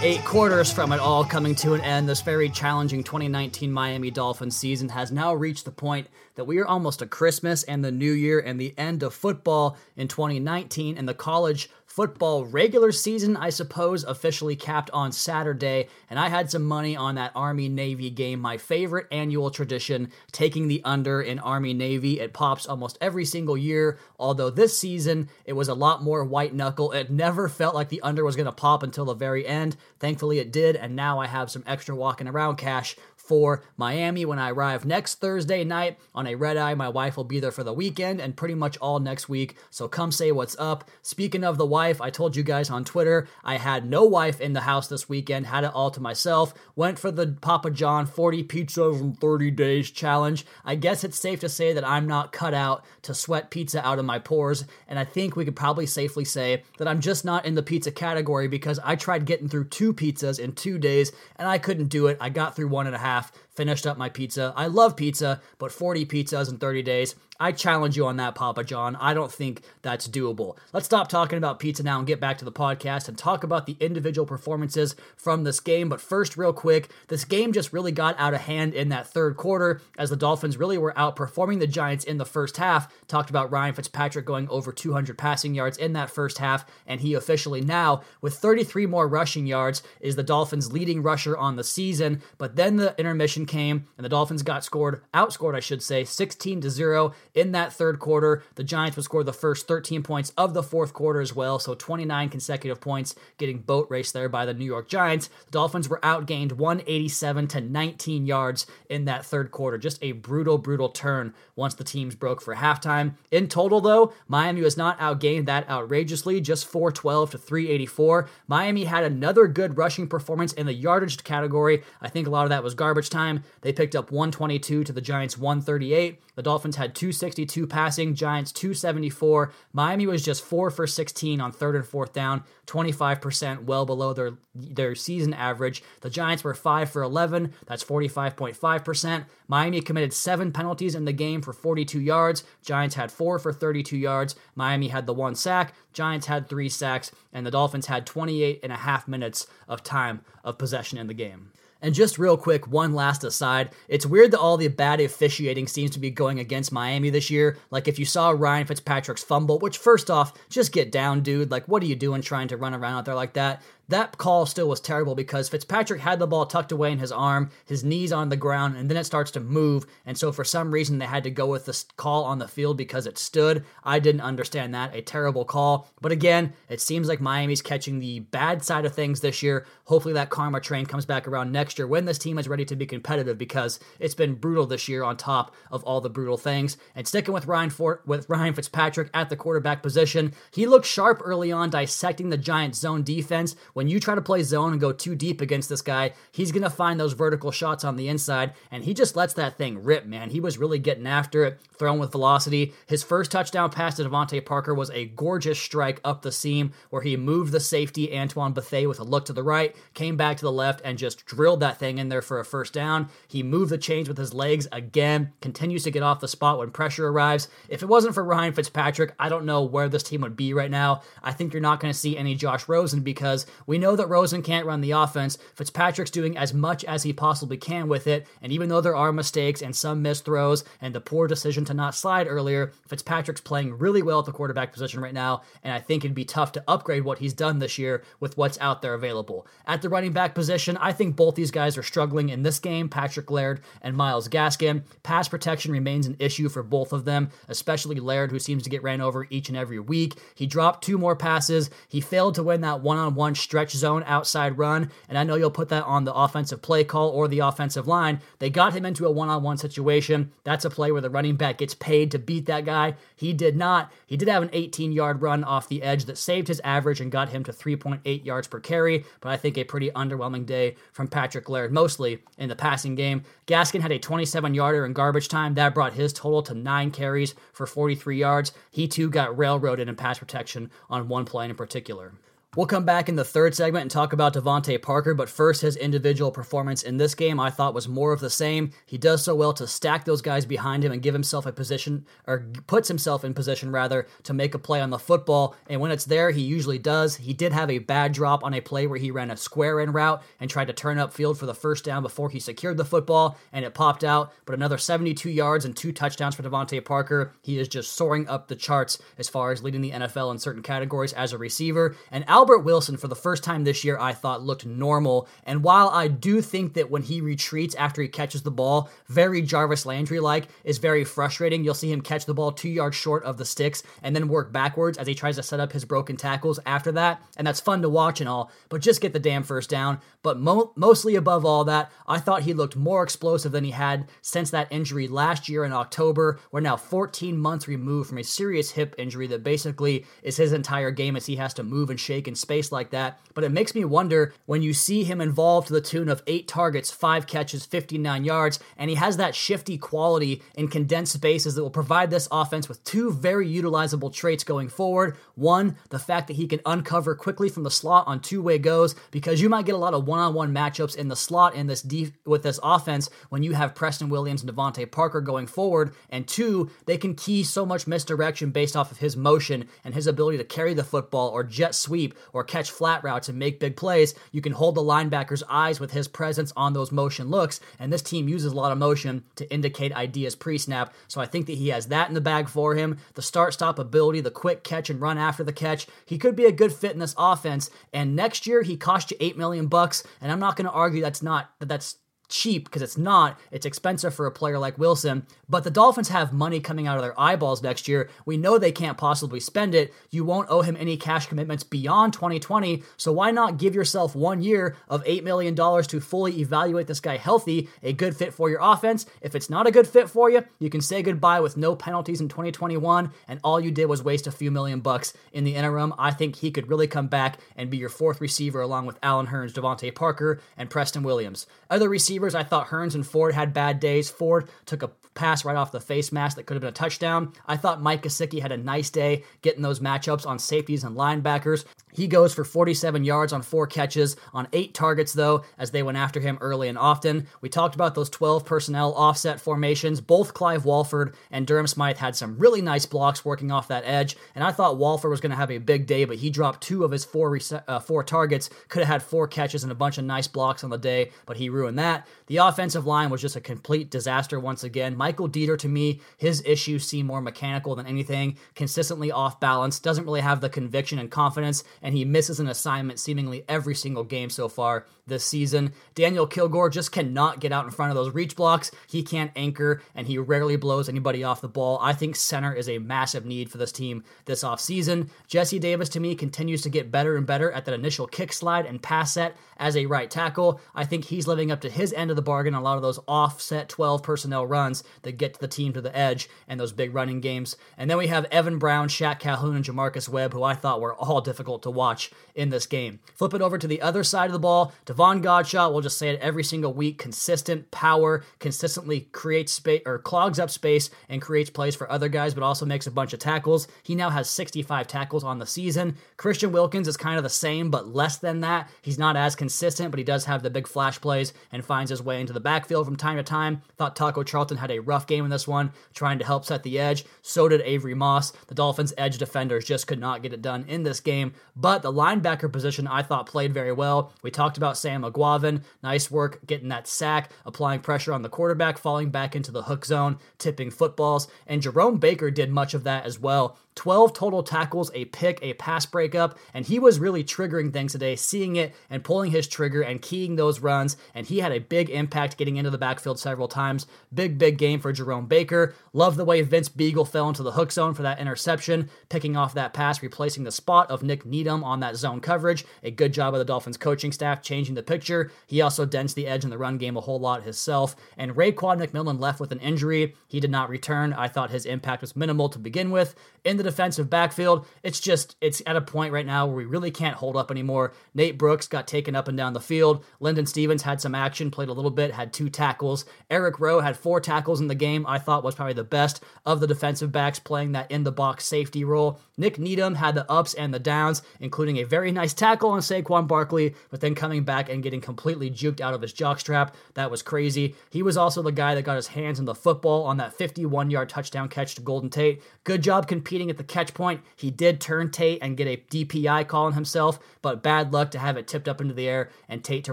eight 0.00 0.24
quarters 0.24 0.72
from 0.72 0.92
it 0.92 1.00
all 1.00 1.24
coming 1.24 1.56
to 1.56 1.74
an 1.74 1.80
end. 1.80 2.08
This 2.08 2.20
very 2.20 2.48
challenging 2.48 3.02
2019 3.02 3.72
Miami 3.72 4.12
Dolphins 4.12 4.56
season 4.56 4.88
has 4.90 5.10
now 5.10 5.34
reached 5.34 5.64
the 5.64 5.72
point 5.72 6.06
that 6.36 6.44
we 6.44 6.58
are 6.58 6.66
almost 6.66 7.02
a 7.02 7.06
Christmas 7.06 7.64
and 7.64 7.84
the 7.84 7.90
New 7.90 8.12
Year 8.12 8.38
and 8.38 8.60
the 8.60 8.74
end 8.78 9.02
of 9.02 9.12
football 9.12 9.76
in 9.96 10.06
2019 10.06 10.96
and 10.96 11.08
the 11.08 11.14
college 11.14 11.68
football 11.98 12.44
regular 12.44 12.92
season, 12.92 13.36
I 13.36 13.50
suppose, 13.50 14.04
officially 14.04 14.54
capped 14.54 14.88
on 14.92 15.10
Saturday, 15.10 15.88
and 16.08 16.16
I 16.16 16.28
had 16.28 16.48
some 16.48 16.62
money 16.62 16.94
on 16.94 17.16
that 17.16 17.32
Army 17.34 17.68
Navy 17.68 18.08
game, 18.08 18.38
my 18.38 18.56
favorite 18.56 19.08
annual 19.10 19.50
tradition, 19.50 20.12
taking 20.30 20.68
the 20.68 20.80
under 20.84 21.20
in 21.20 21.40
Army 21.40 21.74
Navy. 21.74 22.20
It 22.20 22.32
pops 22.32 22.66
almost 22.66 22.98
every 23.00 23.24
single 23.24 23.56
year, 23.56 23.98
although 24.16 24.48
this 24.48 24.78
season 24.78 25.28
it 25.44 25.54
was 25.54 25.66
a 25.66 25.74
lot 25.74 26.04
more 26.04 26.22
white 26.22 26.54
knuckle. 26.54 26.92
It 26.92 27.10
never 27.10 27.48
felt 27.48 27.74
like 27.74 27.88
the 27.88 28.02
under 28.02 28.24
was 28.24 28.36
going 28.36 28.46
to 28.46 28.52
pop 28.52 28.84
until 28.84 29.06
the 29.06 29.14
very 29.14 29.44
end. 29.44 29.76
Thankfully, 29.98 30.38
it 30.38 30.52
did, 30.52 30.76
and 30.76 30.94
now 30.94 31.18
I 31.18 31.26
have 31.26 31.50
some 31.50 31.64
extra 31.66 31.96
walking 31.96 32.28
around 32.28 32.58
cash 32.58 32.94
for 33.28 33.62
Miami 33.76 34.24
when 34.24 34.38
I 34.38 34.50
arrive 34.50 34.86
next 34.86 35.16
Thursday 35.16 35.62
night 35.62 35.98
on 36.14 36.26
a 36.26 36.34
red 36.34 36.56
eye. 36.56 36.74
My 36.74 36.88
wife 36.88 37.16
will 37.16 37.24
be 37.24 37.38
there 37.38 37.52
for 37.52 37.62
the 37.62 37.72
weekend 37.72 38.20
and 38.20 38.36
pretty 38.36 38.54
much 38.54 38.78
all 38.78 38.98
next 38.98 39.28
week. 39.28 39.56
So 39.70 39.86
come 39.86 40.10
say 40.10 40.32
what's 40.32 40.58
up. 40.58 40.88
Speaking 41.02 41.44
of 41.44 41.58
the 41.58 41.66
wife, 41.66 42.00
I 42.00 42.10
told 42.10 42.34
you 42.34 42.42
guys 42.42 42.70
on 42.70 42.84
Twitter 42.84 43.28
I 43.44 43.58
had 43.58 43.88
no 43.88 44.04
wife 44.04 44.40
in 44.40 44.54
the 44.54 44.62
house 44.62 44.88
this 44.88 45.08
weekend, 45.08 45.46
had 45.46 45.64
it 45.64 45.74
all 45.74 45.90
to 45.90 46.00
myself. 46.00 46.54
Went 46.74 46.98
for 46.98 47.10
the 47.10 47.36
Papa 47.40 47.70
John 47.70 48.06
40 48.06 48.44
pizzas 48.44 49.00
in 49.00 49.12
30 49.12 49.50
days 49.50 49.90
challenge. 49.90 50.46
I 50.64 50.74
guess 50.74 51.04
it's 51.04 51.18
safe 51.18 51.40
to 51.40 51.48
say 51.48 51.74
that 51.74 51.86
I'm 51.86 52.06
not 52.06 52.32
cut 52.32 52.54
out 52.54 52.84
to 53.02 53.14
sweat 53.14 53.50
pizza 53.50 53.86
out 53.86 53.98
of 53.98 54.04
my 54.04 54.18
pores, 54.18 54.64
and 54.88 54.98
I 54.98 55.04
think 55.04 55.36
we 55.36 55.44
could 55.44 55.56
probably 55.56 55.86
safely 55.86 56.24
say 56.24 56.62
that 56.78 56.88
I'm 56.88 57.00
just 57.00 57.24
not 57.24 57.44
in 57.44 57.54
the 57.54 57.62
pizza 57.62 57.90
category 57.90 58.48
because 58.48 58.78
I 58.84 58.96
tried 58.96 59.26
getting 59.26 59.48
through 59.48 59.64
two 59.64 59.92
pizzas 59.92 60.38
in 60.38 60.52
two 60.52 60.78
days 60.78 61.12
and 61.36 61.48
I 61.48 61.58
couldn't 61.58 61.88
do 61.88 62.06
it. 62.06 62.16
I 62.20 62.28
got 62.28 62.54
through 62.54 62.68
one 62.68 62.86
and 62.86 62.94
a 62.94 62.98
half 62.98 63.17
half 63.18 63.32
finished 63.58 63.88
up 63.88 63.98
my 63.98 64.08
pizza. 64.08 64.52
I 64.56 64.68
love 64.68 64.94
pizza, 64.94 65.42
but 65.58 65.72
40 65.72 66.06
pizzas 66.06 66.48
in 66.48 66.58
30 66.58 66.80
days, 66.84 67.16
I 67.40 67.52
challenge 67.52 67.96
you 67.96 68.04
on 68.06 68.16
that, 68.16 68.34
Papa 68.34 68.64
John. 68.64 68.96
I 68.96 69.14
don't 69.14 69.30
think 69.30 69.62
that's 69.82 70.08
doable. 70.08 70.56
Let's 70.72 70.86
stop 70.86 71.08
talking 71.08 71.38
about 71.38 71.60
pizza 71.60 71.84
now 71.84 71.98
and 71.98 72.06
get 72.06 72.18
back 72.18 72.38
to 72.38 72.44
the 72.44 72.50
podcast 72.50 73.08
and 73.08 73.16
talk 73.16 73.44
about 73.44 73.66
the 73.66 73.76
individual 73.78 74.26
performances 74.26 74.96
from 75.16 75.44
this 75.44 75.60
game. 75.60 75.88
But 75.88 76.00
first, 76.00 76.36
real 76.36 76.52
quick, 76.52 76.90
this 77.06 77.24
game 77.24 77.52
just 77.52 77.72
really 77.72 77.92
got 77.92 78.18
out 78.18 78.34
of 78.34 78.40
hand 78.40 78.74
in 78.74 78.88
that 78.88 79.06
third 79.06 79.36
quarter 79.36 79.80
as 79.96 80.10
the 80.10 80.16
Dolphins 80.16 80.56
really 80.56 80.78
were 80.78 80.92
outperforming 80.94 81.60
the 81.60 81.68
Giants 81.68 82.04
in 82.04 82.18
the 82.18 82.24
first 82.24 82.56
half. 82.56 82.92
Talked 83.06 83.30
about 83.30 83.52
Ryan 83.52 83.74
Fitzpatrick 83.74 84.24
going 84.24 84.48
over 84.48 84.72
200 84.72 85.16
passing 85.16 85.54
yards 85.54 85.78
in 85.78 85.92
that 85.92 86.10
first 86.10 86.38
half, 86.38 86.64
and 86.88 87.00
he 87.00 87.14
officially 87.14 87.60
now, 87.60 88.02
with 88.20 88.34
33 88.34 88.86
more 88.86 89.06
rushing 89.06 89.46
yards, 89.46 89.84
is 90.00 90.16
the 90.16 90.24
Dolphins' 90.24 90.72
leading 90.72 91.04
rusher 91.04 91.36
on 91.36 91.54
the 91.54 91.62
season. 91.62 92.20
But 92.36 92.56
then 92.56 92.76
the 92.76 92.96
intermission 92.98 93.46
came, 93.48 93.88
and 93.96 94.04
the 94.04 94.08
Dolphins 94.08 94.42
got 94.42 94.64
scored, 94.64 95.02
outscored, 95.12 95.54
I 95.54 95.60
should 95.60 95.82
say, 95.82 96.04
16 96.04 96.60
to 96.60 96.70
0 96.70 97.12
in 97.34 97.52
that 97.52 97.72
third 97.72 97.98
quarter. 97.98 98.42
The 98.54 98.64
Giants 98.64 98.96
would 98.96 99.04
score 99.04 99.24
the 99.24 99.32
first 99.32 99.66
13 99.66 100.02
points 100.02 100.32
of 100.36 100.54
the 100.54 100.62
fourth 100.62 100.92
quarter 100.92 101.20
as 101.20 101.34
well, 101.34 101.58
so 101.58 101.74
29 101.74 102.28
consecutive 102.28 102.80
points 102.80 103.14
getting 103.38 103.58
boat 103.58 103.88
raced 103.90 104.12
there 104.12 104.28
by 104.28 104.46
the 104.46 104.54
New 104.54 104.64
York 104.64 104.88
Giants. 104.88 105.28
The 105.46 105.52
Dolphins 105.52 105.88
were 105.88 106.00
outgained 106.00 106.52
187 106.52 107.48
to 107.48 107.60
19 107.60 108.26
yards 108.26 108.66
in 108.88 109.06
that 109.06 109.24
third 109.24 109.50
quarter. 109.50 109.78
Just 109.78 110.02
a 110.02 110.12
brutal, 110.12 110.58
brutal 110.58 110.90
turn 110.90 111.34
once 111.56 111.74
the 111.74 111.84
teams 111.84 112.14
broke 112.14 112.40
for 112.40 112.54
halftime. 112.56 113.14
In 113.30 113.48
total, 113.48 113.80
though, 113.80 114.12
Miami 114.26 114.60
was 114.60 114.76
not 114.76 114.98
outgained 114.98 115.46
that 115.46 115.68
outrageously, 115.68 116.40
just 116.40 116.66
412 116.66 117.32
to 117.32 117.38
384. 117.38 118.28
Miami 118.46 118.84
had 118.84 119.04
another 119.04 119.46
good 119.46 119.76
rushing 119.76 120.06
performance 120.06 120.52
in 120.52 120.66
the 120.66 120.74
yardage 120.74 121.22
category. 121.24 121.82
I 122.00 122.08
think 122.08 122.26
a 122.26 122.30
lot 122.30 122.44
of 122.44 122.50
that 122.50 122.62
was 122.62 122.74
garbage 122.74 123.10
time. 123.10 123.37
They 123.62 123.72
picked 123.72 123.96
up 123.96 124.10
122 124.10 124.84
to 124.84 124.92
the 124.92 125.00
Giants 125.00 125.36
138. 125.36 126.20
The 126.34 126.42
Dolphins 126.42 126.76
had 126.76 126.94
262 126.94 127.66
passing, 127.66 128.14
Giants 128.14 128.52
274. 128.52 129.52
Miami 129.72 130.06
was 130.06 130.24
just 130.24 130.44
4 130.44 130.70
for 130.70 130.86
16 130.86 131.40
on 131.40 131.50
third 131.50 131.74
and 131.74 131.86
fourth 131.86 132.12
down, 132.12 132.44
25% 132.66 133.64
well 133.64 133.84
below 133.84 134.12
their 134.12 134.32
their 134.54 134.94
season 134.94 135.32
average. 135.34 135.82
The 136.00 136.10
Giants 136.10 136.42
were 136.42 136.54
5 136.54 136.90
for 136.90 137.02
11, 137.02 137.52
that's 137.66 137.84
45.5%. 137.84 139.24
Miami 139.46 139.80
committed 139.80 140.12
7 140.12 140.52
penalties 140.52 140.94
in 140.94 141.04
the 141.04 141.12
game 141.12 141.42
for 141.42 141.52
42 141.52 142.00
yards. 142.00 142.44
Giants 142.64 142.96
had 142.96 143.12
4 143.12 143.38
for 143.38 143.52
32 143.52 143.96
yards. 143.96 144.34
Miami 144.54 144.88
had 144.88 145.06
the 145.06 145.14
one 145.14 145.34
sack. 145.34 145.74
Giants 145.92 146.26
had 146.26 146.48
3 146.48 146.68
sacks 146.68 147.10
and 147.32 147.46
the 147.46 147.50
Dolphins 147.50 147.86
had 147.86 148.06
28 148.06 148.60
and 148.62 148.72
a 148.72 148.76
half 148.76 149.08
minutes 149.08 149.46
of 149.68 149.82
time 149.82 150.22
of 150.44 150.58
possession 150.58 150.98
in 150.98 151.06
the 151.06 151.14
game. 151.14 151.52
And 151.80 151.94
just 151.94 152.18
real 152.18 152.36
quick, 152.36 152.66
one 152.66 152.92
last 152.92 153.22
aside. 153.22 153.70
It's 153.86 154.04
weird 154.04 154.32
that 154.32 154.40
all 154.40 154.56
the 154.56 154.66
bad 154.68 155.00
officiating 155.00 155.68
seems 155.68 155.92
to 155.92 156.00
be 156.00 156.10
going 156.10 156.40
against 156.40 156.72
Miami 156.72 157.10
this 157.10 157.30
year. 157.30 157.56
Like, 157.70 157.86
if 157.86 157.98
you 157.98 158.04
saw 158.04 158.30
Ryan 158.30 158.66
Fitzpatrick's 158.66 159.22
fumble, 159.22 159.60
which 159.60 159.78
first 159.78 160.10
off, 160.10 160.32
just 160.48 160.72
get 160.72 160.90
down, 160.90 161.22
dude. 161.22 161.52
Like, 161.52 161.68
what 161.68 161.82
are 161.82 161.86
you 161.86 161.94
doing 161.94 162.20
trying 162.20 162.48
to 162.48 162.56
run 162.56 162.74
around 162.74 162.94
out 162.94 163.04
there 163.04 163.14
like 163.14 163.34
that? 163.34 163.62
That 163.88 164.18
call 164.18 164.44
still 164.44 164.68
was 164.68 164.80
terrible 164.80 165.14
because 165.14 165.48
Fitzpatrick 165.48 166.02
had 166.02 166.18
the 166.18 166.26
ball 166.26 166.44
tucked 166.44 166.72
away 166.72 166.92
in 166.92 166.98
his 166.98 167.10
arm, 167.10 167.50
his 167.64 167.82
knees 167.82 168.12
on 168.12 168.28
the 168.28 168.36
ground, 168.36 168.76
and 168.76 168.90
then 168.90 168.98
it 168.98 169.04
starts 169.04 169.30
to 169.30 169.40
move. 169.40 169.86
And 170.04 170.18
so, 170.18 170.30
for 170.30 170.44
some 170.44 170.72
reason, 170.72 170.98
they 170.98 171.06
had 171.06 171.24
to 171.24 171.30
go 171.30 171.46
with 171.46 171.64
this 171.64 171.86
call 171.96 172.24
on 172.24 172.38
the 172.38 172.48
field 172.48 172.76
because 172.76 173.06
it 173.06 173.16
stood. 173.16 173.64
I 173.82 173.98
didn't 173.98 174.20
understand 174.20 174.74
that. 174.74 174.94
A 174.94 175.00
terrible 175.00 175.46
call. 175.46 175.88
But 176.02 176.12
again, 176.12 176.52
it 176.68 176.82
seems 176.82 177.08
like 177.08 177.22
Miami's 177.22 177.62
catching 177.62 177.98
the 177.98 178.20
bad 178.20 178.62
side 178.62 178.84
of 178.84 178.94
things 178.94 179.20
this 179.20 179.42
year. 179.42 179.66
Hopefully, 179.84 180.14
that 180.14 180.28
karma 180.28 180.60
train 180.60 180.84
comes 180.84 181.06
back 181.06 181.26
around 181.26 181.50
next 181.50 181.78
year 181.78 181.86
when 181.86 182.04
this 182.04 182.18
team 182.18 182.38
is 182.38 182.48
ready 182.48 182.66
to 182.66 182.76
be 182.76 182.84
competitive 182.84 183.38
because 183.38 183.80
it's 183.98 184.14
been 184.14 184.34
brutal 184.34 184.66
this 184.66 184.86
year 184.88 185.02
on 185.02 185.16
top 185.16 185.54
of 185.70 185.82
all 185.84 186.02
the 186.02 186.10
brutal 186.10 186.36
things. 186.36 186.76
And 186.94 187.08
sticking 187.08 187.32
with 187.32 187.46
Ryan 187.46 187.70
Fort 187.70 188.02
with 188.06 188.28
Ryan 188.28 188.52
Fitzpatrick 188.52 189.08
at 189.14 189.30
the 189.30 189.36
quarterback 189.36 189.82
position, 189.82 190.34
he 190.50 190.66
looked 190.66 190.86
sharp 190.86 191.22
early 191.24 191.50
on, 191.50 191.70
dissecting 191.70 192.28
the 192.28 192.36
Giants' 192.36 192.80
zone 192.80 193.02
defense 193.02 193.56
when 193.78 193.86
you 193.86 194.00
try 194.00 194.16
to 194.16 194.20
play 194.20 194.42
zone 194.42 194.72
and 194.72 194.80
go 194.80 194.90
too 194.90 195.14
deep 195.14 195.40
against 195.40 195.68
this 195.68 195.82
guy, 195.82 196.12
he's 196.32 196.50
going 196.50 196.64
to 196.64 196.68
find 196.68 196.98
those 196.98 197.12
vertical 197.12 197.52
shots 197.52 197.84
on 197.84 197.94
the 197.94 198.08
inside, 198.08 198.52
and 198.72 198.82
he 198.82 198.92
just 198.92 199.14
lets 199.14 199.34
that 199.34 199.56
thing 199.56 199.84
rip, 199.84 200.04
man. 200.04 200.30
He 200.30 200.40
was 200.40 200.58
really 200.58 200.80
getting 200.80 201.06
after 201.06 201.44
it, 201.44 201.60
throwing 201.78 202.00
with 202.00 202.10
velocity. 202.10 202.74
His 202.88 203.04
first 203.04 203.30
touchdown 203.30 203.70
pass 203.70 203.94
to 203.94 204.02
DeVante 204.02 204.44
Parker 204.44 204.74
was 204.74 204.90
a 204.90 205.04
gorgeous 205.04 205.60
strike 205.60 206.00
up 206.04 206.22
the 206.22 206.32
seam 206.32 206.72
where 206.90 207.02
he 207.02 207.16
moved 207.16 207.52
the 207.52 207.60
safety, 207.60 208.18
Antoine 208.18 208.52
Bethea, 208.52 208.88
with 208.88 208.98
a 208.98 209.04
look 209.04 209.26
to 209.26 209.32
the 209.32 209.44
right, 209.44 209.76
came 209.94 210.16
back 210.16 210.38
to 210.38 210.44
the 210.44 210.50
left, 210.50 210.80
and 210.84 210.98
just 210.98 211.24
drilled 211.24 211.60
that 211.60 211.78
thing 211.78 211.98
in 211.98 212.08
there 212.08 212.20
for 212.20 212.40
a 212.40 212.44
first 212.44 212.72
down. 212.72 213.08
He 213.28 213.44
moved 213.44 213.70
the 213.70 213.78
chains 213.78 214.08
with 214.08 214.18
his 214.18 214.34
legs 214.34 214.66
again, 214.72 215.34
continues 215.40 215.84
to 215.84 215.92
get 215.92 216.02
off 216.02 216.18
the 216.18 216.26
spot 216.26 216.58
when 216.58 216.72
pressure 216.72 217.06
arrives. 217.06 217.46
If 217.68 217.84
it 217.84 217.88
wasn't 217.88 218.14
for 218.14 218.24
Ryan 218.24 218.54
Fitzpatrick, 218.54 219.14
I 219.20 219.28
don't 219.28 219.46
know 219.46 219.62
where 219.62 219.88
this 219.88 220.02
team 220.02 220.22
would 220.22 220.34
be 220.36 220.52
right 220.52 220.68
now. 220.68 221.02
I 221.22 221.30
think 221.30 221.52
you're 221.52 221.62
not 221.62 221.78
going 221.78 221.92
to 221.92 221.98
see 221.98 222.18
any 222.18 222.34
Josh 222.34 222.66
Rosen 222.66 223.02
because 223.02 223.46
we 223.68 223.78
know 223.78 223.94
that 223.94 224.08
Rosen 224.08 224.42
can't 224.42 224.64
run 224.64 224.80
the 224.80 224.92
offense. 224.92 225.36
Fitzpatrick's 225.54 226.10
doing 226.10 226.38
as 226.38 226.54
much 226.54 226.84
as 226.86 227.02
he 227.02 227.12
possibly 227.12 227.58
can 227.58 227.86
with 227.86 228.06
it, 228.06 228.26
and 228.40 228.50
even 228.50 228.70
though 228.70 228.80
there 228.80 228.96
are 228.96 229.12
mistakes 229.12 229.60
and 229.60 229.76
some 229.76 230.00
missed 230.00 230.24
throws 230.24 230.64
and 230.80 230.94
the 230.94 231.02
poor 231.02 231.28
decision 231.28 231.66
to 231.66 231.74
not 231.74 231.94
slide 231.94 232.26
earlier, 232.26 232.72
Fitzpatrick's 232.88 233.42
playing 233.42 233.76
really 233.76 234.00
well 234.00 234.20
at 234.20 234.24
the 234.24 234.32
quarterback 234.32 234.72
position 234.72 235.00
right 235.00 235.12
now, 235.12 235.42
and 235.62 235.72
I 235.72 235.80
think 235.80 236.02
it'd 236.02 236.14
be 236.14 236.24
tough 236.24 236.50
to 236.52 236.64
upgrade 236.66 237.04
what 237.04 237.18
he's 237.18 237.34
done 237.34 237.58
this 237.58 237.76
year 237.76 238.02
with 238.20 238.38
what's 238.38 238.58
out 238.58 238.80
there 238.80 238.94
available. 238.94 239.46
At 239.66 239.82
the 239.82 239.90
running 239.90 240.12
back 240.12 240.34
position, 240.34 240.78
I 240.78 240.92
think 240.92 241.14
both 241.14 241.34
these 241.34 241.50
guys 241.50 241.76
are 241.76 241.82
struggling 241.82 242.30
in 242.30 242.42
this 242.42 242.58
game, 242.58 242.88
Patrick 242.88 243.30
Laird 243.30 243.60
and 243.82 243.94
Myles 243.94 244.28
Gaskin. 244.30 244.82
Pass 245.02 245.28
protection 245.28 245.72
remains 245.72 246.06
an 246.06 246.16
issue 246.18 246.48
for 246.48 246.62
both 246.62 246.94
of 246.94 247.04
them, 247.04 247.28
especially 247.48 248.00
Laird, 248.00 248.30
who 248.30 248.38
seems 248.38 248.62
to 248.62 248.70
get 248.70 248.82
ran 248.82 249.02
over 249.02 249.26
each 249.28 249.50
and 249.50 249.58
every 249.58 249.78
week. 249.78 250.14
He 250.34 250.46
dropped 250.46 250.82
two 250.82 250.96
more 250.96 251.14
passes. 251.14 251.68
He 251.86 252.00
failed 252.00 252.34
to 252.36 252.42
win 252.42 252.62
that 252.62 252.80
one 252.80 252.96
on 252.96 253.14
one 253.14 253.34
stretch 253.58 253.72
zone 253.72 254.04
outside 254.06 254.56
run, 254.56 254.88
and 255.08 255.18
I 255.18 255.24
know 255.24 255.34
you'll 255.34 255.50
put 255.50 255.68
that 255.70 255.82
on 255.82 256.04
the 256.04 256.14
offensive 256.14 256.62
play 256.62 256.84
call 256.84 257.08
or 257.08 257.26
the 257.26 257.40
offensive 257.40 257.88
line. 257.88 258.20
They 258.38 258.50
got 258.50 258.72
him 258.72 258.84
into 258.84 259.04
a 259.04 259.10
one 259.10 259.28
on 259.28 259.42
one 259.42 259.56
situation. 259.56 260.30
That's 260.44 260.64
a 260.64 260.70
play 260.70 260.92
where 260.92 261.00
the 261.00 261.10
running 261.10 261.34
back 261.34 261.58
gets 261.58 261.74
paid 261.74 262.12
to 262.12 262.20
beat 262.20 262.46
that 262.46 262.64
guy. 262.64 262.94
He 263.16 263.32
did 263.32 263.56
not. 263.56 263.92
He 264.06 264.16
did 264.16 264.28
have 264.28 264.44
an 264.44 264.50
18 264.52 264.92
yard 264.92 265.22
run 265.22 265.42
off 265.42 265.68
the 265.68 265.82
edge 265.82 266.04
that 266.04 266.18
saved 266.18 266.46
his 266.46 266.60
average 266.62 267.00
and 267.00 267.10
got 267.10 267.30
him 267.30 267.42
to 267.42 267.52
3.8 267.52 268.24
yards 268.24 268.46
per 268.46 268.60
carry, 268.60 269.04
but 269.20 269.30
I 269.30 269.36
think 269.36 269.58
a 269.58 269.64
pretty 269.64 269.90
underwhelming 269.90 270.46
day 270.46 270.76
from 270.92 271.08
Patrick 271.08 271.48
Laird, 271.48 271.72
mostly 271.72 272.22
in 272.36 272.48
the 272.48 272.54
passing 272.54 272.94
game. 272.94 273.24
Gaskin 273.48 273.80
had 273.80 273.90
a 273.90 273.98
27 273.98 274.54
yarder 274.54 274.86
in 274.86 274.92
garbage 274.92 275.26
time. 275.26 275.54
That 275.54 275.74
brought 275.74 275.94
his 275.94 276.12
total 276.12 276.44
to 276.44 276.54
nine 276.54 276.92
carries 276.92 277.34
for 277.52 277.66
43 277.66 278.18
yards. 278.18 278.52
He 278.70 278.86
too 278.86 279.10
got 279.10 279.36
railroaded 279.36 279.88
in 279.88 279.96
pass 279.96 280.20
protection 280.20 280.70
on 280.88 281.08
one 281.08 281.24
play 281.24 281.50
in 281.50 281.56
particular. 281.56 282.12
We'll 282.56 282.64
come 282.64 282.86
back 282.86 283.10
in 283.10 283.14
the 283.14 283.26
third 283.26 283.54
segment 283.54 283.82
and 283.82 283.90
talk 283.90 284.14
about 284.14 284.32
DeVante 284.32 284.80
Parker, 284.80 285.12
but 285.12 285.28
first, 285.28 285.60
his 285.60 285.76
individual 285.76 286.30
performance 286.30 286.82
in 286.82 286.96
this 286.96 287.14
game 287.14 287.38
I 287.38 287.50
thought 287.50 287.74
was 287.74 287.88
more 287.88 288.10
of 288.10 288.20
the 288.20 288.30
same. 288.30 288.70
He 288.86 288.96
does 288.96 289.22
so 289.22 289.34
well 289.34 289.52
to 289.52 289.66
stack 289.66 290.06
those 290.06 290.22
guys 290.22 290.46
behind 290.46 290.82
him 290.82 290.90
and 290.90 291.02
give 291.02 291.12
himself 291.12 291.44
a 291.44 291.52
position, 291.52 292.06
or 292.26 292.46
puts 292.66 292.88
himself 292.88 293.22
in 293.22 293.34
position 293.34 293.70
rather, 293.70 294.06
to 294.22 294.32
make 294.32 294.54
a 294.54 294.58
play 294.58 294.80
on 294.80 294.88
the 294.88 294.98
football. 294.98 295.56
And 295.68 295.78
when 295.82 295.90
it's 295.90 296.06
there, 296.06 296.30
he 296.30 296.40
usually 296.40 296.78
does. 296.78 297.16
He 297.16 297.34
did 297.34 297.52
have 297.52 297.70
a 297.70 297.80
bad 297.80 298.12
drop 298.12 298.42
on 298.42 298.54
a 298.54 298.62
play 298.62 298.86
where 298.86 298.98
he 298.98 299.10
ran 299.10 299.30
a 299.30 299.36
square 299.36 299.80
in 299.80 299.92
route 299.92 300.22
and 300.40 300.48
tried 300.48 300.68
to 300.68 300.72
turn 300.72 300.96
upfield 300.96 301.36
for 301.36 301.44
the 301.44 301.54
first 301.54 301.84
down 301.84 302.02
before 302.02 302.30
he 302.30 302.40
secured 302.40 302.78
the 302.78 302.84
football, 302.84 303.36
and 303.52 303.62
it 303.66 303.74
popped 303.74 304.04
out. 304.04 304.32
But 304.46 304.54
another 304.54 304.78
72 304.78 305.28
yards 305.28 305.66
and 305.66 305.76
two 305.76 305.92
touchdowns 305.92 306.34
for 306.34 306.42
DeVante 306.42 306.82
Parker. 306.82 307.34
He 307.42 307.58
is 307.58 307.68
just 307.68 307.92
soaring 307.92 308.26
up 308.26 308.48
the 308.48 308.56
charts 308.56 308.96
as 309.18 309.28
far 309.28 309.52
as 309.52 309.62
leading 309.62 309.82
the 309.82 309.90
NFL 309.90 310.32
in 310.32 310.38
certain 310.38 310.62
categories 310.62 311.12
as 311.12 311.34
a 311.34 311.38
receiver. 311.38 311.94
And 312.10 312.24
Albert 312.48 312.64
Wilson, 312.64 312.96
for 312.96 313.08
the 313.08 313.14
first 313.14 313.44
time 313.44 313.64
this 313.64 313.84
year, 313.84 313.98
I 314.00 314.14
thought 314.14 314.42
looked 314.42 314.64
normal. 314.64 315.28
And 315.44 315.62
while 315.62 315.90
I 315.90 316.08
do 316.08 316.40
think 316.40 316.72
that 316.72 316.90
when 316.90 317.02
he 317.02 317.20
retreats 317.20 317.74
after 317.74 318.00
he 318.00 318.08
catches 318.08 318.40
the 318.40 318.50
ball, 318.50 318.88
very 319.06 319.42
Jarvis 319.42 319.84
Landry 319.84 320.18
like, 320.18 320.48
is 320.64 320.78
very 320.78 321.04
frustrating. 321.04 321.62
You'll 321.62 321.74
see 321.74 321.92
him 321.92 322.00
catch 322.00 322.24
the 322.24 322.32
ball 322.32 322.52
two 322.52 322.70
yards 322.70 322.96
short 322.96 323.22
of 323.24 323.36
the 323.36 323.44
sticks 323.44 323.82
and 324.02 324.16
then 324.16 324.28
work 324.28 324.50
backwards 324.50 324.96
as 324.96 325.06
he 325.06 325.14
tries 325.14 325.36
to 325.36 325.42
set 325.42 325.60
up 325.60 325.72
his 325.72 325.84
broken 325.84 326.16
tackles 326.16 326.58
after 326.64 326.90
that. 326.92 327.20
And 327.36 327.46
that's 327.46 327.60
fun 327.60 327.82
to 327.82 327.90
watch 327.90 328.18
and 328.18 328.30
all, 328.30 328.50
but 328.70 328.80
just 328.80 329.02
get 329.02 329.12
the 329.12 329.18
damn 329.18 329.42
first 329.42 329.68
down. 329.68 330.00
But 330.22 330.40
mo- 330.40 330.72
mostly 330.74 331.16
above 331.16 331.44
all 331.44 331.64
that, 331.64 331.92
I 332.06 332.18
thought 332.18 332.44
he 332.44 332.54
looked 332.54 332.76
more 332.76 333.02
explosive 333.02 333.52
than 333.52 333.64
he 333.64 333.72
had 333.72 334.08
since 334.22 334.50
that 334.52 334.68
injury 334.70 335.06
last 335.06 335.50
year 335.50 335.64
in 335.64 335.74
October. 335.74 336.40
We're 336.50 336.60
now 336.60 336.78
14 336.78 337.36
months 337.36 337.68
removed 337.68 338.08
from 338.08 338.16
a 338.16 338.24
serious 338.24 338.70
hip 338.70 338.94
injury 338.96 339.26
that 339.26 339.42
basically 339.42 340.06
is 340.22 340.38
his 340.38 340.54
entire 340.54 340.90
game 340.90 341.14
as 341.14 341.26
he 341.26 341.36
has 341.36 341.52
to 341.54 341.62
move 341.62 341.90
and 341.90 342.00
shake 342.00 342.26
in 342.28 342.34
space 342.34 342.70
like 342.70 342.90
that. 342.90 343.18
But 343.34 343.44
it 343.44 343.52
makes 343.52 343.74
me 343.74 343.84
wonder 343.84 344.34
when 344.46 344.62
you 344.62 344.72
see 344.72 345.04
him 345.04 345.20
involved 345.20 345.68
to 345.68 345.72
the 345.72 345.80
tune 345.80 346.08
of 346.08 346.22
eight 346.26 346.48
targets, 346.48 346.90
five 346.90 347.26
catches, 347.26 347.64
59 347.64 348.24
yards, 348.24 348.58
and 348.76 348.90
he 348.90 348.96
has 348.96 349.16
that 349.16 349.34
shifty 349.34 349.78
quality 349.78 350.42
in 350.54 350.68
condensed 350.68 351.12
spaces 351.12 351.54
that 351.54 351.62
will 351.62 351.70
provide 351.70 352.10
this 352.10 352.28
offense 352.30 352.68
with 352.68 352.82
two 352.84 353.12
very 353.12 353.48
utilizable 353.48 354.12
traits 354.12 354.44
going 354.44 354.68
forward. 354.68 355.16
One, 355.34 355.76
the 355.90 355.98
fact 355.98 356.26
that 356.28 356.36
he 356.36 356.46
can 356.46 356.60
uncover 356.66 357.14
quickly 357.14 357.48
from 357.48 357.62
the 357.62 357.70
slot 357.70 358.06
on 358.06 358.20
two-way 358.20 358.58
goes 358.58 358.94
because 359.10 359.40
you 359.40 359.48
might 359.48 359.66
get 359.66 359.74
a 359.74 359.78
lot 359.78 359.94
of 359.94 360.06
one-on-one 360.06 360.52
matchups 360.52 360.96
in 360.96 361.08
the 361.08 361.16
slot 361.16 361.54
in 361.54 361.66
this 361.66 361.82
def- 361.82 362.12
with 362.24 362.42
this 362.42 362.60
offense 362.62 363.08
when 363.28 363.42
you 363.42 363.54
have 363.54 363.74
Preston 363.74 364.08
Williams 364.08 364.42
and 364.42 364.50
DeVante 364.50 364.90
Parker 364.90 365.20
going 365.20 365.46
forward. 365.46 365.94
And 366.10 366.26
two, 366.26 366.70
they 366.86 366.96
can 366.96 367.14
key 367.14 367.44
so 367.44 367.64
much 367.64 367.86
misdirection 367.86 368.50
based 368.50 368.76
off 368.76 368.90
of 368.90 368.98
his 368.98 369.16
motion 369.16 369.68
and 369.84 369.94
his 369.94 370.06
ability 370.06 370.38
to 370.38 370.44
carry 370.44 370.74
the 370.74 370.84
football 370.84 371.28
or 371.28 371.44
jet 371.44 371.74
sweep 371.74 372.14
or 372.32 372.44
catch 372.44 372.70
flat 372.70 373.02
routes 373.04 373.28
and 373.28 373.38
make 373.38 373.60
big 373.60 373.76
plays. 373.76 374.14
You 374.32 374.40
can 374.40 374.52
hold 374.52 374.74
the 374.74 374.82
linebacker's 374.82 375.42
eyes 375.48 375.80
with 375.80 375.92
his 375.92 376.08
presence 376.08 376.52
on 376.56 376.72
those 376.72 376.92
motion 376.92 377.28
looks, 377.28 377.60
and 377.78 377.92
this 377.92 378.02
team 378.02 378.28
uses 378.28 378.52
a 378.52 378.56
lot 378.56 378.72
of 378.72 378.78
motion 378.78 379.24
to 379.36 379.50
indicate 379.52 379.92
ideas 379.92 380.34
pre-snap. 380.34 380.92
So 381.06 381.20
I 381.20 381.26
think 381.26 381.46
that 381.46 381.58
he 381.58 381.68
has 381.68 381.88
that 381.88 382.08
in 382.08 382.14
the 382.14 382.20
bag 382.20 382.48
for 382.48 382.74
him. 382.74 382.98
The 383.14 383.22
start-stop 383.22 383.78
ability, 383.78 384.20
the 384.20 384.30
quick 384.30 384.64
catch 384.64 384.90
and 384.90 385.00
run 385.00 385.18
after 385.18 385.44
the 385.44 385.52
catch. 385.52 385.86
He 386.04 386.18
could 386.18 386.36
be 386.36 386.44
a 386.44 386.52
good 386.52 386.72
fit 386.72 386.92
in 386.92 386.98
this 386.98 387.14
offense. 387.18 387.70
And 387.92 388.16
next 388.16 388.46
year 388.46 388.62
he 388.62 388.76
cost 388.76 389.10
you 389.10 389.16
eight 389.20 389.36
million 389.36 389.66
bucks, 389.66 390.02
and 390.20 390.30
I'm 390.32 390.40
not 390.40 390.56
going 390.56 390.66
to 390.66 390.72
argue 390.72 391.02
that's 391.02 391.22
not 391.22 391.50
that 391.58 391.68
that's 391.68 391.96
cheap 392.28 392.64
because 392.64 392.82
it's 392.82 392.98
not. 392.98 393.38
It's 393.50 393.66
expensive 393.66 394.14
for 394.14 394.26
a 394.26 394.30
player 394.30 394.58
like 394.58 394.78
Wilson. 394.78 395.26
But 395.48 395.64
the 395.64 395.70
Dolphins 395.70 396.08
have 396.08 396.32
money 396.32 396.60
coming 396.60 396.86
out 396.86 396.96
of 396.96 397.02
their 397.02 397.18
eyeballs 397.18 397.62
next 397.62 397.88
year. 397.88 398.10
We 398.26 398.36
know 398.36 398.58
they 398.58 398.72
can't 398.72 398.98
possibly 398.98 399.40
spend 399.40 399.74
it. 399.74 399.92
You 400.10 400.24
won't 400.24 400.50
owe 400.50 400.62
him 400.62 400.76
any 400.78 400.96
cash 400.96 401.26
commitments 401.26 401.64
beyond 401.64 402.12
2020. 402.12 402.82
So 402.96 403.12
why 403.12 403.30
not 403.30 403.58
give 403.58 403.74
yourself 403.74 404.14
one 404.14 404.42
year 404.42 404.76
of 404.88 405.04
$8 405.04 405.22
million 405.24 405.54
to 405.54 406.00
fully 406.00 406.40
evaluate 406.40 406.86
this 406.86 407.00
guy 407.00 407.16
healthy, 407.16 407.68
a 407.82 407.92
good 407.92 408.16
fit 408.16 408.34
for 408.34 408.50
your 408.50 408.60
offense? 408.62 409.06
If 409.22 409.34
it's 409.34 409.50
not 409.50 409.66
a 409.66 409.72
good 409.72 409.86
fit 409.86 410.10
for 410.10 410.30
you, 410.30 410.44
you 410.58 410.70
can 410.70 410.80
say 410.80 411.02
goodbye 411.02 411.40
with 411.40 411.56
no 411.56 411.74
penalties 411.74 412.20
in 412.20 412.28
2021. 412.28 413.10
And 413.26 413.40
all 413.42 413.60
you 413.60 413.70
did 413.70 413.86
was 413.86 414.02
waste 414.02 414.26
a 414.26 414.32
few 414.32 414.50
million 414.50 414.80
bucks 414.80 415.14
in 415.32 415.44
the 415.44 415.54
interim. 415.54 415.94
I 415.98 416.10
think 416.10 416.36
he 416.36 416.50
could 416.50 416.68
really 416.68 416.86
come 416.86 417.06
back 417.06 417.38
and 417.56 417.70
be 417.70 417.78
your 417.78 417.88
fourth 417.88 418.20
receiver 418.20 418.60
along 418.60 418.86
with 418.86 418.98
Allen 419.02 419.28
Hurns, 419.28 419.52
DeVante 419.52 419.94
Parker, 419.94 420.40
and 420.56 420.68
Preston 420.68 421.02
Williams. 421.02 421.46
Other 421.70 421.88
receivers 421.88 422.17
receivers, 422.18 422.34
I 422.34 422.42
thought 422.42 422.68
Hurns 422.68 422.94
and 422.94 423.06
Ford 423.06 423.34
had 423.34 423.52
bad 423.52 423.80
days. 423.80 424.10
Ford 424.10 424.48
took 424.66 424.82
a 424.82 424.90
pass 425.18 425.44
right 425.44 425.56
off 425.56 425.72
the 425.72 425.80
face 425.80 426.12
mask 426.12 426.36
that 426.36 426.46
could 426.46 426.54
have 426.54 426.62
been 426.62 426.68
a 426.68 426.72
touchdown. 426.72 427.32
I 427.46 427.56
thought 427.56 427.82
Mike 427.82 428.02
Gesicki 428.02 428.40
had 428.40 428.52
a 428.52 428.56
nice 428.56 428.88
day 428.88 429.24
getting 429.42 429.62
those 429.62 429.80
matchups 429.80 430.24
on 430.24 430.38
safeties 430.38 430.84
and 430.84 430.96
linebackers. 430.96 431.64
He 431.92 432.06
goes 432.06 432.32
for 432.32 432.44
47 432.44 433.02
yards 433.02 433.32
on 433.32 433.42
four 433.42 433.66
catches 433.66 434.16
on 434.32 434.46
eight 434.52 434.74
targets, 434.74 435.12
though, 435.12 435.42
as 435.58 435.72
they 435.72 435.82
went 435.82 435.98
after 435.98 436.20
him 436.20 436.38
early 436.40 436.68
and 436.68 436.78
often. 436.78 437.26
We 437.40 437.48
talked 437.48 437.74
about 437.74 437.96
those 437.96 438.10
12 438.10 438.44
personnel 438.44 438.94
offset 438.94 439.40
formations. 439.40 440.00
Both 440.00 440.34
Clive 440.34 440.64
Walford 440.64 441.16
and 441.30 441.46
Durham 441.46 441.66
Smythe 441.66 441.96
had 441.96 442.14
some 442.14 442.38
really 442.38 442.62
nice 442.62 442.86
blocks 442.86 443.24
working 443.24 443.50
off 443.50 443.68
that 443.68 443.84
edge, 443.84 444.16
and 444.36 444.44
I 444.44 444.52
thought 444.52 444.78
Walford 444.78 445.10
was 445.10 445.20
going 445.20 445.30
to 445.30 445.36
have 445.36 445.50
a 445.50 445.58
big 445.58 445.86
day, 445.86 446.04
but 446.04 446.18
he 446.18 446.30
dropped 446.30 446.62
two 446.62 446.84
of 446.84 446.92
his 446.92 447.04
four 447.04 447.36
uh, 447.66 447.80
four 447.80 448.04
targets. 448.04 448.50
Could 448.68 448.84
have 448.84 448.88
had 448.88 449.02
four 449.02 449.26
catches 449.26 449.64
and 449.64 449.72
a 449.72 449.74
bunch 449.74 449.98
of 449.98 450.04
nice 450.04 450.28
blocks 450.28 450.62
on 450.62 450.70
the 450.70 450.78
day, 450.78 451.10
but 451.26 451.36
he 451.36 451.48
ruined 451.48 451.78
that. 451.78 452.06
The 452.26 452.36
offensive 452.36 452.86
line 452.86 453.10
was 453.10 453.20
just 453.20 453.36
a 453.36 453.40
complete 453.40 453.90
disaster 453.90 454.38
once 454.38 454.62
again. 454.62 454.96
Michael 455.08 455.30
Deiter, 455.30 455.56
to 455.60 455.68
me, 455.70 456.02
his 456.18 456.42
issues 456.44 456.86
seem 456.86 457.06
more 457.06 457.22
mechanical 457.22 457.74
than 457.74 457.86
anything, 457.86 458.36
consistently 458.54 459.10
off 459.10 459.40
balance, 459.40 459.80
doesn't 459.80 460.04
really 460.04 460.20
have 460.20 460.42
the 460.42 460.50
conviction 460.50 460.98
and 460.98 461.10
confidence, 461.10 461.64
and 461.80 461.94
he 461.94 462.04
misses 462.04 462.40
an 462.40 462.46
assignment 462.46 463.00
seemingly 463.00 463.42
every 463.48 463.74
single 463.74 464.04
game 464.04 464.28
so 464.28 464.50
far 464.50 464.84
this 465.08 465.24
season. 465.24 465.72
Daniel 465.94 466.26
Kilgore 466.26 466.68
just 466.68 466.92
cannot 466.92 467.40
get 467.40 467.52
out 467.52 467.64
in 467.64 467.70
front 467.70 467.90
of 467.90 467.96
those 467.96 468.12
reach 468.12 468.36
blocks. 468.36 468.70
He 468.88 469.02
can't 469.02 469.30
anchor, 469.36 469.80
and 469.94 470.06
he 470.06 470.18
rarely 470.18 470.56
blows 470.56 470.88
anybody 470.88 471.22
off 471.24 471.40
the 471.40 471.48
ball. 471.48 471.78
I 471.80 471.92
think 471.92 472.16
center 472.16 472.52
is 472.52 472.68
a 472.68 472.78
massive 472.78 473.24
need 473.24 473.50
for 473.50 473.58
this 473.58 473.72
team 473.72 474.04
this 474.24 474.42
offseason. 474.42 475.08
Jesse 475.28 475.58
Davis, 475.58 475.88
to 475.90 476.00
me, 476.00 476.14
continues 476.14 476.62
to 476.62 476.70
get 476.70 476.90
better 476.90 477.16
and 477.16 477.26
better 477.26 477.52
at 477.52 477.64
that 477.64 477.74
initial 477.74 478.08
kick 478.08 478.32
slide 478.32 478.66
and 478.66 478.82
pass 478.82 479.12
set 479.12 479.36
as 479.56 479.76
a 479.76 479.86
right 479.86 480.10
tackle. 480.10 480.60
I 480.74 480.84
think 480.84 481.04
he's 481.04 481.28
living 481.28 481.52
up 481.52 481.60
to 481.60 481.70
his 481.70 481.92
end 481.92 482.10
of 482.10 482.16
the 482.16 482.22
bargain 482.22 482.54
a 482.54 482.60
lot 482.60 482.76
of 482.76 482.82
those 482.82 482.98
offset 483.06 483.68
12 483.68 484.02
personnel 484.02 484.46
runs 484.46 484.82
that 485.02 485.12
get 485.12 485.38
the 485.38 485.48
team 485.48 485.72
to 485.74 485.80
the 485.80 485.96
edge 485.96 486.28
and 486.48 486.58
those 486.58 486.72
big 486.72 486.94
running 486.94 487.20
games. 487.20 487.56
And 487.76 487.88
then 487.88 487.98
we 487.98 488.08
have 488.08 488.24
Evan 488.26 488.58
Brown, 488.58 488.88
Shaq 488.88 489.20
Calhoun, 489.20 489.54
and 489.54 489.64
J'Marcus 489.64 490.08
Webb, 490.08 490.32
who 490.32 490.42
I 490.42 490.54
thought 490.54 490.80
were 490.80 490.94
all 490.94 491.20
difficult 491.20 491.62
to 491.62 491.68
to 491.68 491.76
watch 491.76 492.10
in 492.34 492.48
this 492.48 492.66
game. 492.66 493.00
Flip 493.14 493.34
it 493.34 493.42
over 493.42 493.58
to 493.58 493.66
the 493.66 493.82
other 493.82 494.02
side 494.02 494.26
of 494.26 494.32
the 494.32 494.38
ball. 494.38 494.72
Davon 494.98 495.22
Godchaux, 495.22 495.70
we'll 495.70 495.80
just 495.80 495.96
say 495.96 496.08
it 496.08 496.20
every 496.20 496.42
single 496.42 496.74
week, 496.74 496.98
consistent 496.98 497.70
power, 497.70 498.24
consistently 498.40 499.02
creates 499.12 499.52
space 499.52 499.80
or 499.86 500.00
clogs 500.00 500.40
up 500.40 500.50
space 500.50 500.90
and 501.08 501.22
creates 501.22 501.50
plays 501.50 501.76
for 501.76 501.88
other 501.88 502.08
guys, 502.08 502.34
but 502.34 502.42
also 502.42 502.66
makes 502.66 502.88
a 502.88 502.90
bunch 502.90 503.12
of 503.12 503.20
tackles. 503.20 503.68
He 503.84 503.94
now 503.94 504.10
has 504.10 504.28
65 504.28 504.88
tackles 504.88 505.22
on 505.22 505.38
the 505.38 505.46
season. 505.46 505.94
Christian 506.16 506.50
Wilkins 506.50 506.88
is 506.88 506.96
kind 506.96 507.16
of 507.16 507.22
the 507.22 507.30
same, 507.30 507.70
but 507.70 507.94
less 507.94 508.16
than 508.16 508.40
that. 508.40 508.70
He's 508.82 508.98
not 508.98 509.16
as 509.16 509.36
consistent, 509.36 509.92
but 509.92 509.98
he 509.98 510.04
does 510.04 510.24
have 510.24 510.42
the 510.42 510.50
big 510.50 510.66
flash 510.66 511.00
plays 511.00 511.32
and 511.52 511.64
finds 511.64 511.90
his 511.90 512.02
way 512.02 512.20
into 512.20 512.32
the 512.32 512.40
backfield 512.40 512.84
from 512.84 512.96
time 512.96 513.18
to 513.18 513.22
time. 513.22 513.62
Thought 513.76 513.94
Taco 513.94 514.24
Charlton 514.24 514.56
had 514.56 514.72
a 514.72 514.80
rough 514.80 515.06
game 515.06 515.24
in 515.24 515.30
this 515.30 515.46
one, 515.46 515.70
trying 515.94 516.18
to 516.18 516.26
help 516.26 516.44
set 516.44 516.64
the 516.64 516.76
edge. 516.76 517.04
So 517.22 517.48
did 517.48 517.60
Avery 517.60 517.94
Moss. 517.94 518.32
The 518.48 518.56
Dolphins' 518.56 518.94
edge 518.98 519.16
defenders 519.16 519.64
just 519.64 519.86
could 519.86 520.00
not 520.00 520.22
get 520.22 520.32
it 520.32 520.42
done 520.42 520.64
in 520.66 520.82
this 520.82 520.98
game, 520.98 521.34
but 521.54 521.82
the 521.82 521.92
linebacker 521.92 522.50
position 522.50 522.88
I 522.88 523.04
thought 523.04 523.26
played 523.26 523.54
very 523.54 523.70
well. 523.70 524.12
We 524.22 524.32
talked 524.32 524.56
about 524.56 524.76
Sam 524.88 525.02
Eguavoen. 525.02 525.64
Nice 525.82 526.10
work 526.10 526.46
getting 526.46 526.70
that 526.70 526.88
sack, 526.88 527.30
applying 527.44 527.80
pressure 527.80 528.14
on 528.14 528.22
the 528.22 528.30
quarterback, 528.30 528.78
falling 528.78 529.10
back 529.10 529.36
into 529.36 529.52
the 529.52 529.64
hook 529.64 529.84
zone, 529.84 530.16
tipping 530.38 530.70
footballs. 530.70 531.28
And 531.46 531.60
Jerome 531.60 531.98
Baker 531.98 532.30
did 532.30 532.50
much 532.50 532.72
of 532.72 532.84
that 532.84 533.04
as 533.04 533.18
well. 533.18 533.58
12 533.78 534.12
total 534.12 534.42
tackles, 534.42 534.90
a 534.92 535.04
pick, 535.04 535.38
a 535.40 535.54
pass 535.54 535.86
breakup, 535.86 536.36
and 536.52 536.66
he 536.66 536.80
was 536.80 536.98
really 536.98 537.22
triggering 537.22 537.72
things 537.72 537.92
today, 537.92 538.16
seeing 538.16 538.56
it 538.56 538.74
and 538.90 539.04
pulling 539.04 539.30
his 539.30 539.46
trigger 539.46 539.82
and 539.82 540.02
keying 540.02 540.34
those 540.34 540.58
runs. 540.58 540.96
And 541.14 541.24
he 541.24 541.38
had 541.38 541.52
a 541.52 541.60
big 541.60 541.88
impact 541.88 542.36
getting 542.38 542.56
into 542.56 542.70
the 542.70 542.78
backfield 542.78 543.20
several 543.20 543.46
times. 543.46 543.86
Big, 544.12 544.36
big 544.36 544.58
game 544.58 544.80
for 544.80 544.92
Jerome 544.92 545.26
Baker. 545.26 545.76
Love 545.92 546.16
the 546.16 546.24
way 546.24 546.42
Vince 546.42 546.68
Biegel 546.68 547.06
fell 547.06 547.28
into 547.28 547.44
the 547.44 547.52
hook 547.52 547.70
zone 547.70 547.94
for 547.94 548.02
that 548.02 548.18
interception, 548.18 548.90
picking 549.10 549.36
off 549.36 549.54
that 549.54 549.74
pass, 549.74 550.02
replacing 550.02 550.42
the 550.42 550.50
spot 550.50 550.90
of 550.90 551.04
Nik 551.04 551.24
Needham 551.24 551.62
on 551.62 551.78
that 551.78 551.94
zone 551.94 552.20
coverage. 552.20 552.64
A 552.82 552.90
good 552.90 553.12
job 553.14 553.32
of 553.32 553.38
the 553.38 553.44
Dolphins 553.44 553.76
coaching 553.76 554.10
staff 554.10 554.42
changing 554.42 554.74
the 554.78 554.82
picture. 554.82 555.30
He 555.46 555.60
also 555.60 555.84
dents 555.84 556.14
the 556.14 556.26
edge 556.26 556.44
in 556.44 556.50
the 556.50 556.56
run 556.56 556.78
game 556.78 556.96
a 556.96 557.00
whole 557.00 557.20
lot 557.20 557.42
himself. 557.42 557.94
And 558.16 558.34
Raekwon 558.34 558.82
McMillan 558.82 559.20
left 559.20 559.40
with 559.40 559.52
an 559.52 559.60
injury. 559.60 560.14
He 560.26 560.40
did 560.40 560.50
not 560.50 560.70
return. 560.70 561.12
I 561.12 561.28
thought 561.28 561.50
his 561.50 561.66
impact 561.66 562.00
was 562.00 562.16
minimal 562.16 562.48
to 562.48 562.58
begin 562.58 562.90
with. 562.90 563.14
In 563.44 563.56
the 563.56 563.62
defensive 563.62 564.10
backfield, 564.10 564.66
it's 564.82 565.00
just, 565.00 565.36
it's 565.40 565.62
at 565.66 565.76
a 565.76 565.80
point 565.80 566.12
right 566.12 566.26
now 566.26 566.46
where 566.46 566.56
we 566.56 566.64
really 566.64 566.90
can't 566.90 567.16
hold 567.16 567.36
up 567.36 567.50
anymore. 567.50 567.92
Nate 568.14 568.38
Brooks 568.38 568.68
got 568.68 568.86
taken 568.86 569.14
up 569.14 569.28
and 569.28 569.36
down 569.36 569.52
the 569.52 569.60
field. 569.60 570.04
Linden 570.20 570.46
Stevens 570.46 570.82
had 570.82 571.00
some 571.00 571.14
action, 571.14 571.50
played 571.50 571.68
a 571.68 571.72
little 571.72 571.90
bit, 571.90 572.12
had 572.12 572.32
two 572.32 572.50
tackles. 572.50 573.04
Eric 573.30 573.60
Rowe 573.60 573.80
had 573.80 573.96
four 573.96 574.20
tackles 574.20 574.60
in 574.60 574.68
the 574.68 574.74
game. 574.74 575.06
I 575.06 575.18
thought 575.18 575.44
was 575.44 575.54
probably 575.54 575.74
the 575.74 575.84
best 575.84 576.22
of 576.44 576.60
the 576.60 576.66
defensive 576.66 577.12
backs 577.12 577.38
playing 577.38 577.72
that 577.72 577.90
in 577.90 578.04
the 578.04 578.12
box 578.12 578.44
safety 578.44 578.84
role. 578.84 579.20
Nik 579.36 579.58
Needham 579.58 579.94
had 579.94 580.14
the 580.14 580.30
ups 580.30 580.54
and 580.54 580.74
the 580.74 580.78
downs, 580.78 581.22
including 581.40 581.78
a 581.78 581.84
very 581.84 582.12
nice 582.12 582.34
tackle 582.34 582.70
on 582.70 582.80
Saquon 582.80 583.26
Barkley, 583.28 583.74
but 583.90 584.00
then 584.00 584.14
coming 584.14 584.44
back 584.44 584.57
and 584.68 584.82
getting 584.82 585.00
completely 585.00 585.50
juked 585.50 585.80
out 585.80 585.94
of 585.94 586.02
his 586.02 586.12
jockstrap. 586.12 586.72
That 586.94 587.10
was 587.10 587.22
crazy. 587.22 587.74
He 587.90 588.02
was 588.02 588.16
also 588.16 588.42
the 588.42 588.50
guy 588.50 588.74
that 588.74 588.82
got 588.82 588.96
his 588.96 589.08
hands 589.08 589.38
on 589.38 589.44
the 589.44 589.54
football 589.54 590.04
on 590.04 590.16
that 590.16 590.32
51 590.34 590.90
yard 590.90 591.08
touchdown 591.08 591.48
catch 591.48 591.74
to 591.76 591.80
Golden 591.80 592.10
Tate. 592.10 592.42
Good 592.64 592.82
job 592.82 593.06
competing 593.06 593.50
at 593.50 593.56
the 593.56 593.64
catch 593.64 593.94
point. 593.94 594.22
He 594.34 594.50
did 594.50 594.80
turn 594.80 595.10
Tate 595.10 595.38
and 595.42 595.56
get 595.56 595.68
a 595.68 595.76
DPI 595.76 596.48
call 596.48 596.66
on 596.66 596.72
himself, 596.72 597.18
but 597.42 597.62
bad 597.62 597.92
luck 597.92 598.10
to 598.12 598.18
have 598.18 598.36
it 598.36 598.48
tipped 598.48 598.68
up 598.68 598.80
into 598.80 598.94
the 598.94 599.08
air 599.08 599.30
and 599.48 599.62
Tate 599.62 599.84
to 599.84 599.92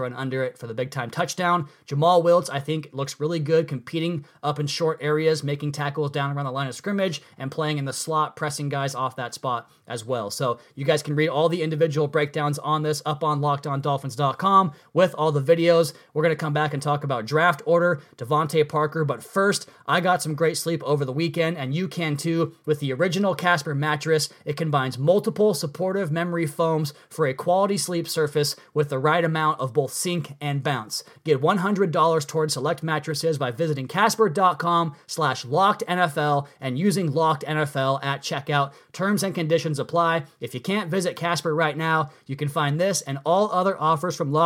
run 0.00 0.14
under 0.14 0.42
it 0.42 0.58
for 0.58 0.66
the 0.66 0.74
big 0.74 0.90
time 0.90 1.10
touchdown. 1.10 1.68
Jomal 1.84 2.24
Wiltz, 2.24 2.50
I 2.50 2.60
think, 2.60 2.88
looks 2.92 3.20
really 3.20 3.38
good 3.38 3.68
competing 3.68 4.24
up 4.42 4.58
in 4.58 4.66
short 4.66 4.98
areas, 5.00 5.44
making 5.44 5.72
tackles 5.72 6.10
down 6.10 6.36
around 6.36 6.46
the 6.46 6.52
line 6.52 6.68
of 6.68 6.74
scrimmage 6.74 7.22
and 7.38 7.50
playing 7.50 7.78
in 7.78 7.84
the 7.84 7.92
slot, 7.92 8.34
pressing 8.34 8.68
guys 8.68 8.94
off 8.94 9.16
that 9.16 9.34
spot 9.34 9.70
as 9.86 10.04
well. 10.04 10.30
So 10.30 10.58
you 10.74 10.84
guys 10.84 11.02
can 11.02 11.14
read 11.14 11.28
all 11.28 11.48
the 11.48 11.62
individual 11.62 12.08
breakdowns 12.08 12.58
on 12.58 12.82
this 12.82 13.02
up 13.04 13.22
on 13.22 13.40
lockedondolphins.com 13.40 14.55
with 14.92 15.14
all 15.16 15.32
the 15.32 15.42
videos. 15.42 15.92
We're 16.12 16.22
going 16.22 16.34
to 16.34 16.36
come 16.36 16.52
back 16.52 16.72
and 16.74 16.82
talk 16.82 17.04
about 17.04 17.26
draft 17.26 17.62
order, 17.66 18.00
DeVante 18.16 18.68
Parker. 18.68 19.04
But 19.04 19.22
first, 19.22 19.68
I 19.86 20.00
got 20.00 20.22
some 20.22 20.34
great 20.34 20.56
sleep 20.56 20.82
over 20.84 21.04
the 21.04 21.12
weekend, 21.12 21.56
and 21.58 21.74
you 21.74 21.88
can 21.88 22.16
too 22.16 22.54
with 22.64 22.80
the 22.80 22.92
original 22.92 23.34
Casper 23.34 23.74
mattress. 23.74 24.28
It 24.44 24.56
combines 24.56 24.98
multiple 24.98 25.54
supportive 25.54 26.10
memory 26.10 26.46
foams 26.46 26.92
for 27.08 27.26
a 27.26 27.34
quality 27.34 27.78
sleep 27.78 28.08
surface 28.08 28.56
with 28.74 28.88
the 28.88 28.98
right 28.98 29.24
amount 29.24 29.60
of 29.60 29.72
both 29.72 29.92
sink 29.92 30.34
and 30.40 30.62
bounce. 30.62 31.04
Get 31.24 31.40
$100 31.40 32.26
towards 32.26 32.54
select 32.54 32.82
mattresses 32.82 33.38
by 33.38 33.50
visiting 33.50 33.88
casper.com 33.88 34.94
slash 35.06 35.44
locked 35.44 35.84
NFL 35.88 36.46
and 36.60 36.78
using 36.78 37.12
locked 37.12 37.44
NFL 37.44 38.02
at 38.04 38.22
checkout. 38.22 38.72
Terms 38.92 39.22
and 39.22 39.34
conditions 39.34 39.78
apply. 39.78 40.24
If 40.40 40.54
you 40.54 40.60
can't 40.60 40.90
visit 40.90 41.16
Casper 41.16 41.54
right 41.54 41.76
now, 41.76 42.10
you 42.26 42.36
can 42.36 42.48
find 42.48 42.80
this 42.80 43.02
and 43.02 43.18
all 43.24 43.50
other 43.50 43.80
offers 43.80 44.16
from 44.16 44.32
Locked 44.32 44.45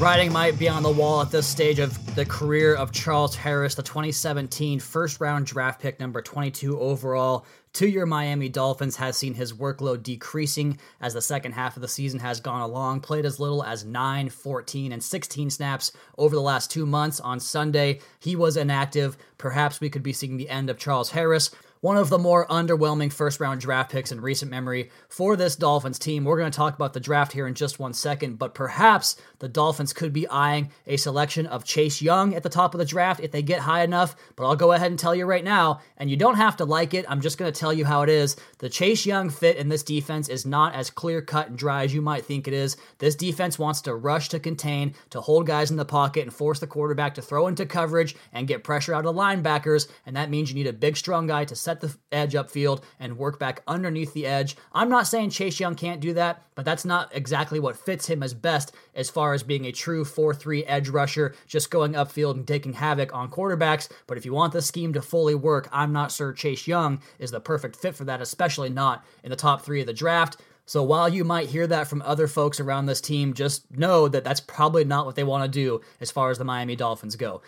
Writing 0.00 0.32
might 0.32 0.56
be 0.58 0.68
on 0.68 0.84
the 0.84 0.90
wall 0.90 1.22
at 1.22 1.30
this 1.32 1.46
stage 1.46 1.80
of 1.80 2.14
the 2.14 2.24
career 2.24 2.74
of 2.74 2.92
Charles 2.92 3.34
Harris, 3.34 3.74
the 3.74 3.82
2017 3.82 4.78
first 4.78 5.20
round 5.20 5.46
draft 5.46 5.80
pick, 5.80 5.98
number 5.98 6.22
22 6.22 6.78
overall 6.78 7.44
to 7.72 7.86
your 7.86 8.06
Miami 8.06 8.48
Dolphins 8.48 8.96
has 8.96 9.16
seen 9.16 9.34
his 9.34 9.52
workload 9.52 10.02
decreasing 10.02 10.78
as 11.00 11.14
the 11.14 11.20
second 11.20 11.52
half 11.52 11.76
of 11.76 11.82
the 11.82 11.88
season 11.88 12.20
has 12.20 12.40
gone 12.40 12.60
along. 12.60 13.00
Played 13.00 13.24
as 13.24 13.40
little 13.40 13.62
as 13.62 13.84
9, 13.84 14.30
14, 14.30 14.92
and 14.92 15.02
16 15.02 15.50
snaps 15.50 15.92
over 16.16 16.34
the 16.34 16.42
last 16.42 16.70
two 16.70 16.86
months. 16.86 17.20
On 17.20 17.38
Sunday, 17.38 18.00
he 18.20 18.36
was 18.36 18.56
inactive. 18.56 19.16
Perhaps 19.36 19.80
we 19.80 19.90
could 19.90 20.02
be 20.02 20.12
seeing 20.12 20.36
the 20.36 20.48
end 20.48 20.70
of 20.70 20.78
Charles 20.78 21.10
Harris 21.10 21.50
one 21.80 21.96
of 21.96 22.08
the 22.08 22.18
more 22.18 22.46
underwhelming 22.48 23.12
first 23.12 23.40
round 23.40 23.60
draft 23.60 23.90
picks 23.90 24.12
in 24.12 24.20
recent 24.20 24.50
memory 24.50 24.90
for 25.08 25.36
this 25.36 25.56
Dolphins 25.56 25.98
team. 25.98 26.24
We're 26.24 26.38
going 26.38 26.50
to 26.50 26.56
talk 26.56 26.74
about 26.74 26.92
the 26.92 27.00
draft 27.00 27.32
here 27.32 27.46
in 27.46 27.54
just 27.54 27.78
one 27.78 27.92
second, 27.92 28.38
but 28.38 28.54
perhaps 28.54 29.16
the 29.38 29.48
Dolphins 29.48 29.92
could 29.92 30.12
be 30.12 30.28
eyeing 30.28 30.70
a 30.86 30.96
selection 30.96 31.46
of 31.46 31.64
Chase 31.64 32.02
Young 32.02 32.34
at 32.34 32.42
the 32.42 32.48
top 32.48 32.74
of 32.74 32.78
the 32.78 32.84
draft 32.84 33.20
if 33.20 33.30
they 33.30 33.42
get 33.42 33.60
high 33.60 33.82
enough. 33.82 34.16
But 34.36 34.46
I'll 34.46 34.56
go 34.56 34.72
ahead 34.72 34.90
and 34.90 34.98
tell 34.98 35.14
you 35.14 35.26
right 35.26 35.44
now, 35.44 35.80
and 35.96 36.10
you 36.10 36.16
don't 36.16 36.36
have 36.36 36.56
to 36.56 36.64
like 36.64 36.94
it. 36.94 37.06
I'm 37.08 37.20
just 37.20 37.38
going 37.38 37.52
to 37.52 37.58
tell 37.58 37.72
you 37.72 37.84
how 37.84 38.02
it 38.02 38.08
is. 38.08 38.36
The 38.58 38.68
Chase 38.68 39.06
Young 39.06 39.30
fit 39.30 39.56
in 39.56 39.68
this 39.68 39.82
defense 39.82 40.28
is 40.28 40.46
not 40.46 40.74
as 40.74 40.90
clear 40.90 41.22
cut 41.22 41.48
and 41.48 41.58
dry 41.58 41.84
as 41.84 41.94
you 41.94 42.02
might 42.02 42.24
think 42.24 42.48
it 42.48 42.54
is. 42.54 42.76
This 42.98 43.14
defense 43.14 43.58
wants 43.58 43.82
to 43.82 43.94
rush 43.94 44.28
to 44.30 44.40
contain, 44.40 44.94
to 45.10 45.20
hold 45.20 45.46
guys 45.46 45.70
in 45.70 45.76
the 45.76 45.84
pocket 45.84 46.22
and 46.22 46.32
force 46.32 46.58
the 46.58 46.66
quarterback 46.66 47.14
to 47.14 47.22
throw 47.22 47.46
into 47.46 47.66
coverage 47.66 48.16
and 48.32 48.48
get 48.48 48.64
pressure 48.64 48.94
out 48.94 49.04
of 49.04 49.14
the 49.14 49.20
linebackers. 49.20 49.88
And 50.06 50.16
that 50.16 50.30
means 50.30 50.50
you 50.50 50.54
need 50.54 50.66
a 50.66 50.72
big, 50.72 50.96
strong 50.96 51.26
guy 51.26 51.44
to 51.44 51.56
set 51.68 51.82
the 51.82 51.94
edge 52.10 52.32
upfield, 52.32 52.82
and 52.98 53.18
work 53.18 53.38
back 53.38 53.62
underneath 53.68 54.14
the 54.14 54.24
edge. 54.24 54.56
I'm 54.72 54.88
not 54.88 55.06
saying 55.06 55.28
Chase 55.28 55.60
Young 55.60 55.74
can't 55.74 56.00
do 56.00 56.14
that, 56.14 56.42
but 56.54 56.64
that's 56.64 56.86
not 56.86 57.14
exactly 57.14 57.60
what 57.60 57.76
fits 57.76 58.06
him 58.06 58.22
as 58.22 58.32
best 58.32 58.72
as 58.94 59.10
far 59.10 59.34
as 59.34 59.42
being 59.42 59.66
a 59.66 59.72
true 59.72 60.02
4 60.06 60.32
3 60.32 60.64
edge 60.64 60.88
rusher, 60.88 61.34
just 61.46 61.70
going 61.70 61.92
upfield 61.92 62.36
and 62.36 62.48
taking 62.48 62.72
havoc 62.72 63.14
on 63.14 63.30
quarterbacks. 63.30 63.90
But 64.06 64.16
if 64.16 64.24
you 64.24 64.32
want 64.32 64.54
the 64.54 64.62
scheme 64.62 64.94
to 64.94 65.02
fully 65.02 65.34
work, 65.34 65.68
I'm 65.70 65.92
not 65.92 66.10
sure 66.10 66.32
Chase 66.32 66.66
Young 66.66 67.02
is 67.18 67.32
the 67.32 67.40
perfect 67.40 67.76
fit 67.76 67.94
for 67.94 68.04
that, 68.04 68.22
especially 68.22 68.70
not 68.70 69.04
in 69.22 69.28
the 69.28 69.36
top 69.36 69.60
three 69.60 69.82
of 69.82 69.86
the 69.86 69.92
draft. 69.92 70.38
So 70.68 70.82
while 70.82 71.08
you 71.08 71.24
might 71.24 71.48
hear 71.48 71.66
that 71.66 71.88
from 71.88 72.02
other 72.02 72.28
folks 72.28 72.60
around 72.60 72.84
this 72.86 73.00
team, 73.00 73.32
just 73.32 73.70
know 73.70 74.06
that 74.08 74.22
that's 74.22 74.40
probably 74.40 74.84
not 74.84 75.06
what 75.06 75.16
they 75.16 75.24
want 75.24 75.44
to 75.44 75.48
do 75.48 75.80
as 75.98 76.10
far 76.10 76.30
as 76.30 76.36
the 76.36 76.44
Miami 76.44 76.76
Dolphins 76.76 77.16
go. 77.16 77.40